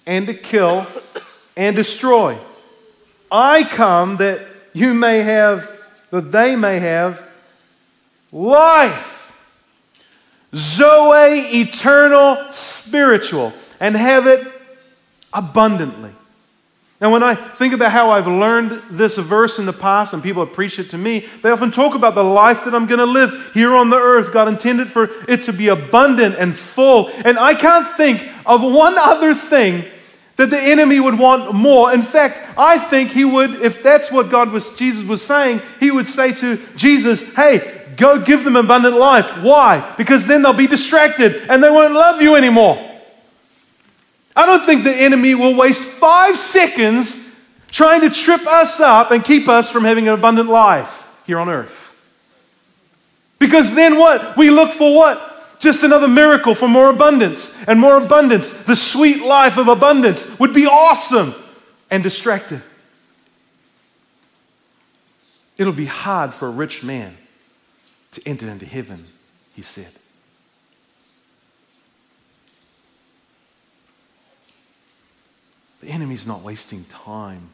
and 0.05 0.27
to 0.27 0.35
kill 0.35 0.87
and 1.57 1.75
destroy. 1.75 2.39
I 3.31 3.65
come 3.65 4.19
that 4.19 4.47
you 4.75 4.93
may 4.93 5.23
have, 5.23 5.73
that 6.11 6.33
they 6.33 6.55
may 6.55 6.79
have 6.81 7.27
life. 8.31 9.35
Zoe, 10.55 11.41
eternal, 11.63 12.53
spiritual, 12.53 13.55
and 13.81 13.97
have 13.97 14.27
it 14.27 14.47
abundantly. 15.33 16.13
Now, 17.03 17.11
when 17.11 17.25
I 17.25 17.35
think 17.35 17.75
about 17.75 17.91
how 17.91 18.13
I've 18.13 18.29
learned 18.29 18.81
this 18.89 19.19
verse 19.19 19.59
in 19.59 19.67
the 19.67 19.73
past 19.73 20.15
and 20.15 20.23
people 20.23 20.45
have 20.45 20.55
preached 20.55 20.79
it 20.79 20.91
to 20.91 20.99
me, 20.99 21.27
they 21.43 21.51
often 21.51 21.73
talk 21.73 21.97
about 21.97 22.15
the 22.15 22.23
life 22.23 22.65
that 22.65 22.77
I'm 22.77 22.87
going 22.87 23.01
to 23.01 23.07
live 23.07 23.51
here 23.53 23.75
on 23.75 23.91
the 23.91 23.97
earth. 23.97 24.33
God 24.33 24.47
intended 24.47 24.89
for 24.89 25.11
it 25.29 25.43
to 25.43 25.53
be 25.53 25.67
abundant 25.67 26.37
and 26.37 26.57
full. 26.57 27.11
And 27.25 27.41
I 27.41 27.57
can't 27.57 27.89
think 27.97 28.25
of 28.47 28.63
one 28.63 28.97
other 28.97 29.35
thing 29.35 29.85
that 30.37 30.51
the 30.51 30.61
enemy 30.61 31.01
would 31.01 31.19
want 31.19 31.53
more. 31.53 31.93
In 31.93 32.03
fact, 32.03 32.41
I 32.57 32.79
think 32.79 33.11
he 33.11 33.25
would, 33.25 33.61
if 33.61 33.83
that's 33.83 34.13
what 34.13 34.31
God 34.31 34.53
was, 34.53 34.77
Jesus 34.77 35.05
was 35.05 35.23
saying, 35.23 35.61
he 35.81 35.91
would 35.91 36.07
say 36.07 36.33
to 36.35 36.65
Jesus, 36.77 37.35
hey, 37.35 37.85
go 37.97 38.21
give 38.21 38.45
them 38.45 38.55
abundant 38.55 38.97
life. 38.97 39.39
Why? 39.39 39.93
Because 39.99 40.29
then 40.29 40.43
they'll 40.43 40.53
be 40.53 40.69
distracted 40.69 41.51
and 41.51 41.61
they 41.65 41.71
won't 41.71 41.95
love 41.95 42.23
you 42.23 42.37
anymore. 42.37 42.92
I 44.35 44.47
don't 44.47 44.65
think 44.65 44.85
the 44.85 44.95
enemy 44.95 45.35
will 45.35 45.55
waste 45.55 45.83
five 45.83 46.37
seconds 46.37 47.31
trying 47.71 48.03
to 48.03 48.11
trip 48.11 48.47
us 48.47 48.81
up 48.81 49.11
and 49.11 49.25
keep 49.25 49.49
us 49.49 49.71
from 49.71 49.85
having 49.85 50.09
an 50.09 50.15
abundant 50.15 50.49
life 50.49 51.09
here 51.27 51.39
on 51.39 51.49
earth. 51.49 51.99
Because 53.39 53.75
then 53.75 53.99
what? 53.99 54.37
We 54.37 54.51
look 54.51 54.73
for 54.73 54.95
what? 54.95 55.59
Just 55.59 55.83
another 55.83 56.09
miracle 56.09 56.55
for 56.55 56.69
more 56.69 56.91
abundance 56.91 57.57
and 57.67 57.79
more 57.79 57.97
abundance. 57.97 58.53
The 58.65 58.77
sweet 58.77 59.23
life 59.23 59.59
of 59.59 59.69
abundance 59.69 60.39
would 60.39 60.55
be 60.55 60.67
awesome 60.67 61.35
and 61.91 62.03
distracted. 62.03 62.63
It'll 65.59 65.73
be 65.73 65.87
hard 65.87 66.35
for 66.35 66.49
a 66.49 66.51
rich 66.51 66.83
man 66.83 67.17
to 68.13 68.23
enter 68.27 68.49
into 68.49 68.67
heaven, 68.67 69.07
he 69.55 69.63
said. 69.63 69.93
The 75.83 75.89
enemy's 75.89 76.27
not 76.27 76.43
wasting 76.43 76.85
time 76.85 77.51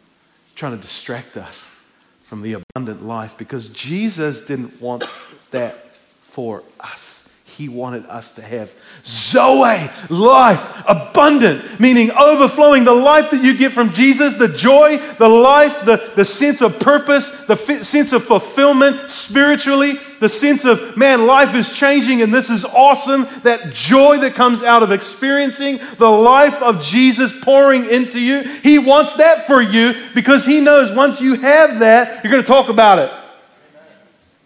trying 0.54 0.76
to 0.76 0.82
distract 0.82 1.36
us 1.36 1.74
from 2.22 2.42
the 2.42 2.52
abundant 2.54 3.02
life 3.02 3.38
because 3.38 3.68
Jesus 3.68 4.42
didn't 4.42 4.80
want 4.82 5.04
that 5.50 5.86
for 6.20 6.62
us. 6.78 7.27
He 7.58 7.68
wanted 7.68 8.06
us 8.06 8.34
to 8.34 8.42
have 8.42 8.72
Zoe, 9.04 9.90
life, 10.10 10.82
abundant, 10.86 11.80
meaning 11.80 12.12
overflowing. 12.12 12.84
The 12.84 12.94
life 12.94 13.32
that 13.32 13.42
you 13.42 13.58
get 13.58 13.72
from 13.72 13.92
Jesus, 13.92 14.34
the 14.34 14.46
joy, 14.46 14.98
the 15.18 15.28
life, 15.28 15.84
the, 15.84 16.12
the 16.14 16.24
sense 16.24 16.62
of 16.62 16.78
purpose, 16.78 17.30
the 17.46 17.56
fi- 17.56 17.82
sense 17.82 18.12
of 18.12 18.22
fulfillment 18.22 19.10
spiritually, 19.10 19.98
the 20.20 20.28
sense 20.28 20.64
of, 20.64 20.96
man, 20.96 21.26
life 21.26 21.56
is 21.56 21.72
changing 21.72 22.22
and 22.22 22.32
this 22.32 22.48
is 22.48 22.64
awesome. 22.64 23.26
That 23.42 23.74
joy 23.74 24.18
that 24.18 24.36
comes 24.36 24.62
out 24.62 24.84
of 24.84 24.92
experiencing 24.92 25.80
the 25.96 26.08
life 26.08 26.62
of 26.62 26.80
Jesus 26.80 27.36
pouring 27.42 27.90
into 27.90 28.20
you. 28.20 28.42
He 28.42 28.78
wants 28.78 29.14
that 29.14 29.48
for 29.48 29.60
you 29.60 29.94
because 30.14 30.44
He 30.44 30.60
knows 30.60 30.92
once 30.92 31.20
you 31.20 31.34
have 31.34 31.80
that, 31.80 32.22
you're 32.22 32.30
going 32.30 32.44
to 32.44 32.46
talk 32.46 32.68
about 32.68 33.00
it. 33.00 33.10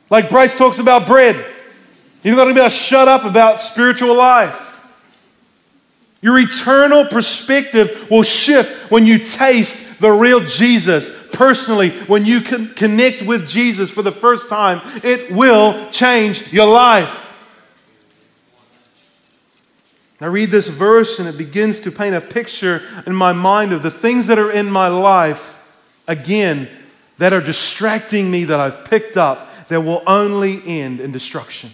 Like 0.08 0.30
Bryce 0.30 0.56
talks 0.56 0.78
about 0.78 1.06
bread. 1.06 1.51
You're 2.22 2.36
not 2.36 2.44
going 2.44 2.54
to 2.54 2.60
be 2.60 2.60
able 2.60 2.70
to 2.70 2.76
shut 2.76 3.08
up 3.08 3.24
about 3.24 3.60
spiritual 3.60 4.14
life. 4.16 4.80
Your 6.20 6.38
eternal 6.38 7.04
perspective 7.06 8.06
will 8.08 8.22
shift 8.22 8.90
when 8.90 9.06
you 9.06 9.18
taste 9.18 9.98
the 9.98 10.12
real 10.12 10.40
Jesus 10.40 11.10
personally, 11.32 11.90
when 11.90 12.24
you 12.24 12.40
connect 12.40 13.22
with 13.22 13.48
Jesus 13.48 13.90
for 13.90 14.02
the 14.02 14.12
first 14.12 14.48
time. 14.48 14.80
It 15.02 15.32
will 15.32 15.90
change 15.90 16.52
your 16.52 16.66
life. 16.66 17.34
I 20.20 20.26
read 20.26 20.52
this 20.52 20.68
verse 20.68 21.18
and 21.18 21.28
it 21.28 21.36
begins 21.36 21.80
to 21.80 21.90
paint 21.90 22.14
a 22.14 22.20
picture 22.20 22.82
in 23.04 23.14
my 23.16 23.32
mind 23.32 23.72
of 23.72 23.82
the 23.82 23.90
things 23.90 24.28
that 24.28 24.38
are 24.38 24.52
in 24.52 24.70
my 24.70 24.86
life, 24.86 25.58
again, 26.06 26.68
that 27.18 27.32
are 27.32 27.40
distracting 27.40 28.30
me 28.30 28.44
that 28.44 28.60
I've 28.60 28.84
picked 28.84 29.16
up 29.16 29.66
that 29.66 29.80
will 29.80 30.04
only 30.06 30.62
end 30.64 31.00
in 31.00 31.10
destruction 31.10 31.70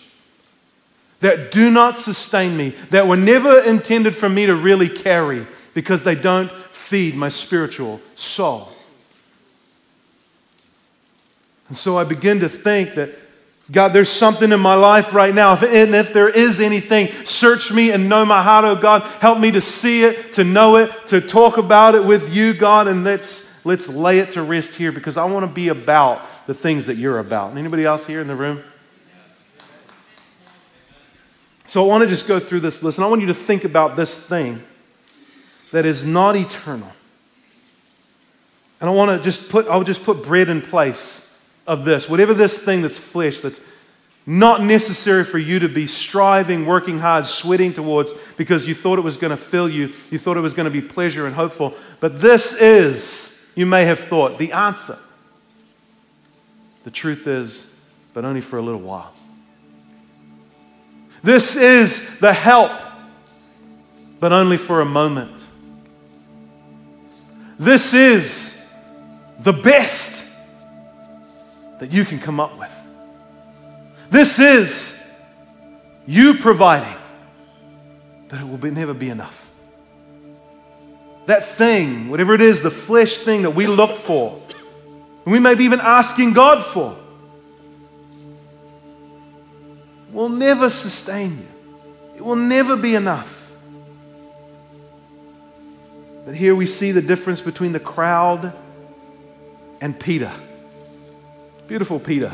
that 1.21 1.51
do 1.51 1.71
not 1.71 1.99
sustain 1.99 2.57
me, 2.57 2.71
that 2.91 3.09
were 3.09 3.17
never 3.17 3.61
intended 3.61 4.17
for 4.17 4.29
me 4.29 4.47
to 4.47 4.55
really 4.55 4.89
carry 4.89 5.47
because 5.75 6.05
they 6.05 6.15
don't 6.15 6.51
feed 6.71 7.15
my 7.15 7.29
spiritual 7.29 8.01
soul. 8.15 8.69
And 11.69 11.77
so 11.77 11.99
I 11.99 12.05
begin 12.05 12.41
to 12.41 12.49
think 12.49 12.95
that, 12.95 13.11
God, 13.71 13.89
there's 13.89 14.09
something 14.09 14.51
in 14.53 14.61
my 14.61 14.75
life 14.75 15.13
right 15.13 15.35
now. 15.35 15.55
And 15.57 15.95
if 15.95 16.15
there 16.15 16.29
is 16.29 16.61
anything, 16.61 17.13
search 17.27 17.71
me 17.71 17.91
and 17.91 18.09
know 18.09 18.25
my 18.25 18.43
heart, 18.43 18.65
oh 18.65 18.77
God. 18.77 19.03
Help 19.21 19.39
me 19.39 19.51
to 19.51 19.61
see 19.61 20.05
it, 20.05 20.33
to 20.35 20.45
know 20.45 20.77
it, 20.77 20.91
to 21.09 21.21
talk 21.21 21.59
about 21.59 21.95
it 21.95 22.05
with 22.05 22.35
you, 22.35 22.55
God, 22.55 22.89
and 22.89 23.05
let's, 23.05 23.53
let's 23.67 23.89
lay 23.89 24.21
it 24.21 24.33
to 24.33 24.43
rest 24.43 24.77
here 24.77 24.93
because 24.93 25.19
I 25.19 25.27
want 25.27 25.45
to 25.45 25.53
be 25.53 25.69
about 25.69 26.47
the 26.47 26.55
things 26.55 26.87
that 26.87 26.97
you're 26.97 27.19
about. 27.19 27.57
Anybody 27.57 27.85
else 27.85 28.07
here 28.07 28.23
in 28.23 28.29
the 28.29 28.37
room? 28.37 28.63
So 31.69 31.85
I 31.85 31.87
want 31.87 32.03
to 32.03 32.09
just 32.09 32.27
go 32.27 32.41
through 32.41 32.61
this 32.61 32.83
list, 32.83 32.97
and 32.97 33.05
I 33.05 33.09
want 33.09 33.21
you 33.21 33.27
to 33.27 33.35
think 33.35 33.65
about 33.65 33.95
this 33.95 34.19
thing 34.19 34.63
that 35.71 35.85
is 35.85 36.03
not 36.03 36.35
eternal. 36.35 36.91
And 38.81 38.89
I 38.89 38.93
want 38.93 39.11
to 39.11 39.23
just 39.23 39.51
put, 39.51 39.69
I'll 39.69 39.85
just 39.85 40.03
put 40.03 40.23
bread 40.23 40.49
in 40.49 40.63
place 40.63 41.37
of 41.67 41.85
this. 41.85 42.09
Whatever 42.09 42.33
this 42.33 42.59
thing 42.59 42.81
that's 42.81 42.97
flesh, 42.97 43.41
that's 43.41 43.61
not 44.25 44.63
necessary 44.63 45.25
for 45.25 45.37
you 45.37 45.59
to 45.59 45.69
be 45.69 45.87
striving, 45.87 46.65
working 46.65 46.99
hard, 46.99 47.27
sweating 47.27 47.75
towards 47.75 48.15
because 48.39 48.67
you 48.67 48.75
thought 48.75 48.99
it 48.99 49.03
was 49.03 49.19
going 49.19 49.33
to 49.33 49.37
fill 49.37 49.69
you, 49.69 49.93
you 50.11 50.19
thought 50.19 50.39
it 50.39 50.41
was 50.41 50.55
going 50.55 50.65
to 50.65 50.71
be 50.71 50.81
pleasure 50.81 51.27
and 51.27 51.35
hopeful. 51.35 51.75
But 52.01 52.19
this 52.19 52.55
is, 52.55 53.47
you 53.55 53.67
may 53.67 53.85
have 53.85 54.01
thought, 54.01 54.39
the 54.39 54.53
answer. 54.53 54.99
The 56.85 56.91
truth 56.91 57.27
is, 57.27 57.75
but 58.15 58.25
only 58.25 58.41
for 58.41 58.59
a 58.59 58.63
little 58.63 58.81
while. 58.81 59.13
This 61.23 61.57
is 61.57 62.19
the 62.19 62.33
help, 62.33 62.81
but 64.21 64.33
only 64.33 64.57
for 64.57 64.81
a 64.81 64.85
moment. 64.85 65.47
This 67.59 67.93
is 67.93 68.65
the 69.41 69.53
best 69.53 70.25
that 71.81 71.93
you 71.93 72.05
can 72.05 72.19
come 72.19 72.41
up 72.41 72.59
with. 72.59 72.75
This 74.11 74.39
is 74.39 74.95
you 76.07 76.35
providing, 76.35 76.97
but 78.29 78.41
it 78.41 78.49
will 78.49 78.57
be, 78.57 78.71
never 78.71 78.95
be 78.95 79.11
enough. 79.11 79.51
That 81.27 81.45
thing, 81.45 82.09
whatever 82.09 82.35
it 82.35 82.41
is, 82.41 82.63
the 82.63 82.71
flesh 82.71 83.19
thing 83.19 83.43
that 83.43 83.51
we 83.51 83.67
look 83.67 83.97
for, 83.97 84.41
and 85.25 85.33
we 85.33 85.39
may 85.39 85.55
be 85.55 85.65
even 85.65 85.81
asking 85.81 86.33
God 86.33 86.65
for, 86.65 86.97
will 90.19 90.29
never 90.29 90.69
sustain 90.69 91.39
you. 91.39 91.47
It 92.17 92.25
will 92.25 92.35
never 92.35 92.75
be 92.77 92.97
enough. 92.97 93.55
But 96.27 96.35
here 96.35 96.57
we 96.57 96.67
see 96.67 96.91
the 96.91 97.01
difference 97.01 97.41
between 97.41 97.71
the 97.71 97.79
crowd 97.79 98.53
and 99.81 99.99
Peter. 99.99 100.33
Beautiful 101.69 102.01
Peter. 102.01 102.33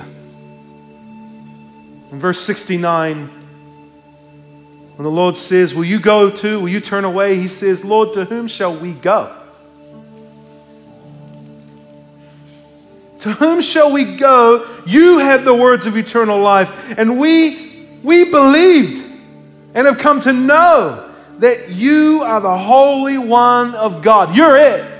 In 2.11 2.18
verse 2.18 2.41
69, 2.41 3.26
when 4.97 5.05
the 5.05 5.11
Lord 5.11 5.37
says, 5.37 5.74
Will 5.74 5.85
you 5.85 6.01
go 6.01 6.30
too? 6.30 6.61
Will 6.61 6.70
you 6.70 6.80
turn 6.80 7.05
away? 7.05 7.37
He 7.37 7.49
says, 7.49 7.85
Lord, 7.85 8.14
to 8.14 8.24
whom 8.24 8.49
shall 8.49 8.74
we 8.74 8.93
go? 8.95 9.37
To 13.20 13.32
whom 13.32 13.61
shall 13.61 13.93
we 13.93 14.16
go? 14.16 14.66
You 14.87 15.18
have 15.18 15.45
the 15.45 15.55
words 15.55 15.85
of 15.85 15.99
eternal 15.99 16.41
life, 16.41 16.99
and 16.99 17.18
we 17.18 17.64
we 18.05 18.30
believed 18.30 19.05
and 19.74 19.86
have 19.86 19.98
come 19.98 20.20
to 20.20 20.32
know 20.32 21.11
that 21.38 21.70
you 21.70 22.22
are 22.22 22.40
the 22.40 22.57
Holy 22.57 23.18
One 23.18 23.74
of 23.74 24.02
God. 24.02 24.36
You're 24.36 24.57
it. 24.57 24.90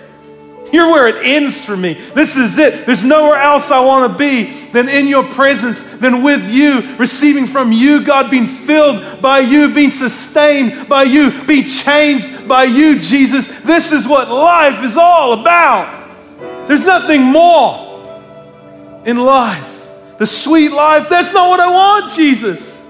You're 0.73 0.91
where 0.91 1.07
it 1.07 1.25
ends 1.25 1.65
for 1.65 1.77
me. 1.77 1.95
This 2.15 2.37
is 2.37 2.59
it. 2.59 2.87
There's 2.87 3.05
nowhere 3.05 3.39
else 3.39 3.71
I 3.71 3.79
want 3.79 4.11
to 4.11 4.19
be 4.19 4.67
than 4.73 4.89
in 4.89 5.07
your 5.07 5.23
presence, 5.23 5.85
than 5.85 6.25
with 6.25 6.51
you, 6.51 6.97
receiving 6.97 7.47
from 7.47 7.71
you, 7.71 8.03
God, 8.03 8.29
being 8.29 8.49
filled 8.49 9.21
by 9.23 9.39
you, 9.41 9.73
being 9.73 9.93
sustained 9.93 10.89
by 10.89 11.05
you, 11.05 11.45
being 11.45 11.67
changed 11.67 12.49
by 12.49 12.65
you, 12.65 12.99
Jesus. 12.99 13.47
This 13.61 13.93
is 13.93 14.09
what 14.09 14.29
life 14.29 14.83
is 14.83 14.97
all 14.97 15.41
about. 15.41 16.09
There's 16.67 16.85
nothing 16.85 17.23
more 17.23 17.85
in 19.05 19.19
life. 19.19 19.91
The 20.19 20.27
sweet 20.27 20.73
life, 20.73 21.09
that's 21.09 21.33
not 21.33 21.51
what 21.51 21.61
I 21.61 21.71
want, 21.71 22.13
Jesus. 22.15 22.81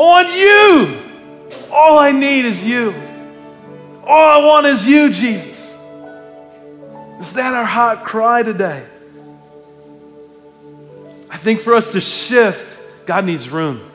On 0.00 0.32
you. 0.32 0.98
All 1.70 1.98
I 1.98 2.10
need 2.10 2.46
is 2.46 2.64
you. 2.64 2.94
All 4.02 4.28
I 4.28 4.38
want 4.46 4.66
is 4.66 4.86
you, 4.86 5.10
Jesus. 5.10 5.76
Is 7.18 7.34
that 7.34 7.52
our 7.52 7.66
heart 7.66 8.02
cry 8.02 8.42
today? 8.42 8.82
I 11.28 11.36
think 11.36 11.60
for 11.60 11.74
us 11.74 11.92
to 11.92 12.00
shift, 12.00 12.80
God 13.04 13.26
needs 13.26 13.50
room. 13.50 13.90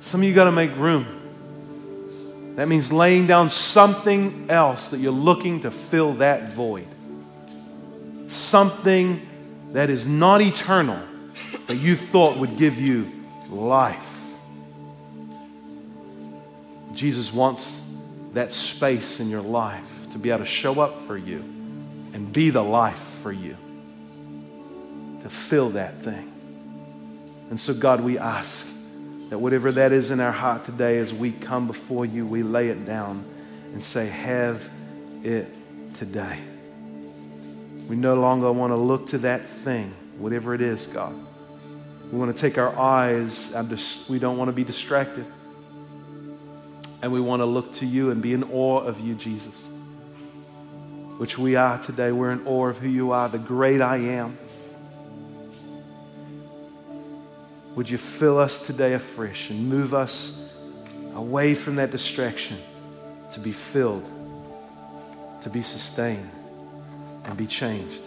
Some 0.00 0.22
of 0.22 0.26
you 0.26 0.32
got 0.32 0.44
to 0.44 0.52
make 0.52 0.74
room. 0.74 2.54
That 2.56 2.68
means 2.68 2.90
laying 2.90 3.26
down 3.26 3.50
something 3.50 4.46
else 4.48 4.88
that 4.92 4.98
you're 4.98 5.12
looking 5.12 5.60
to 5.60 5.70
fill 5.70 6.14
that 6.14 6.54
void. 6.54 6.88
Something 8.28 9.28
that 9.74 9.90
is 9.90 10.06
not 10.06 10.40
eternal 10.40 11.02
that 11.66 11.76
you 11.76 11.96
thought 11.96 12.36
would 12.36 12.56
give 12.56 12.80
you 12.80 13.10
life. 13.48 14.36
Jesus 16.92 17.32
wants 17.32 17.82
that 18.34 18.52
space 18.52 19.20
in 19.20 19.28
your 19.28 19.40
life 19.40 20.10
to 20.10 20.18
be 20.18 20.30
able 20.30 20.40
to 20.40 20.44
show 20.44 20.80
up 20.80 21.00
for 21.02 21.16
you 21.16 21.38
and 22.12 22.32
be 22.32 22.50
the 22.50 22.62
life 22.62 22.98
for 22.98 23.32
you, 23.32 23.56
to 25.20 25.28
fill 25.28 25.70
that 25.70 26.02
thing. 26.02 26.30
And 27.50 27.58
so, 27.58 27.74
God, 27.74 28.00
we 28.00 28.18
ask 28.18 28.66
that 29.30 29.38
whatever 29.38 29.72
that 29.72 29.92
is 29.92 30.10
in 30.10 30.20
our 30.20 30.32
heart 30.32 30.64
today, 30.64 30.98
as 30.98 31.12
we 31.12 31.32
come 31.32 31.66
before 31.66 32.06
you, 32.06 32.26
we 32.26 32.42
lay 32.42 32.68
it 32.68 32.84
down 32.84 33.24
and 33.72 33.82
say, 33.82 34.06
Have 34.06 34.68
it 35.22 35.48
today. 35.94 36.38
We 37.88 37.96
no 37.96 38.14
longer 38.14 38.50
want 38.52 38.72
to 38.72 38.76
look 38.76 39.08
to 39.08 39.18
that 39.18 39.46
thing, 39.46 39.94
whatever 40.18 40.54
it 40.54 40.60
is, 40.60 40.86
God. 40.86 41.14
We 42.14 42.20
want 42.20 42.36
to 42.36 42.40
take 42.40 42.58
our 42.58 42.78
eyes, 42.78 43.52
we 44.08 44.20
don't 44.20 44.38
want 44.38 44.48
to 44.48 44.54
be 44.54 44.62
distracted. 44.62 45.26
And 47.02 47.10
we 47.10 47.20
want 47.20 47.40
to 47.40 47.44
look 47.44 47.72
to 47.72 47.86
you 47.86 48.12
and 48.12 48.22
be 48.22 48.32
in 48.32 48.44
awe 48.44 48.78
of 48.78 49.00
you, 49.00 49.16
Jesus, 49.16 49.66
which 51.18 51.36
we 51.36 51.56
are 51.56 51.76
today. 51.76 52.12
We're 52.12 52.30
in 52.30 52.46
awe 52.46 52.68
of 52.68 52.78
who 52.78 52.88
you 52.88 53.10
are, 53.10 53.28
the 53.28 53.38
great 53.38 53.80
I 53.80 53.96
am. 53.96 54.38
Would 57.74 57.90
you 57.90 57.98
fill 57.98 58.38
us 58.38 58.64
today 58.64 58.92
afresh 58.92 59.50
and 59.50 59.68
move 59.68 59.92
us 59.92 60.54
away 61.16 61.56
from 61.56 61.74
that 61.76 61.90
distraction 61.90 62.58
to 63.32 63.40
be 63.40 63.50
filled, 63.50 64.08
to 65.40 65.50
be 65.50 65.62
sustained, 65.62 66.30
and 67.24 67.36
be 67.36 67.48
changed? 67.48 68.04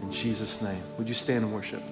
In 0.00 0.10
Jesus' 0.10 0.60
name. 0.60 0.82
Would 0.98 1.06
you 1.06 1.14
stand 1.14 1.44
and 1.44 1.54
worship? 1.54 1.84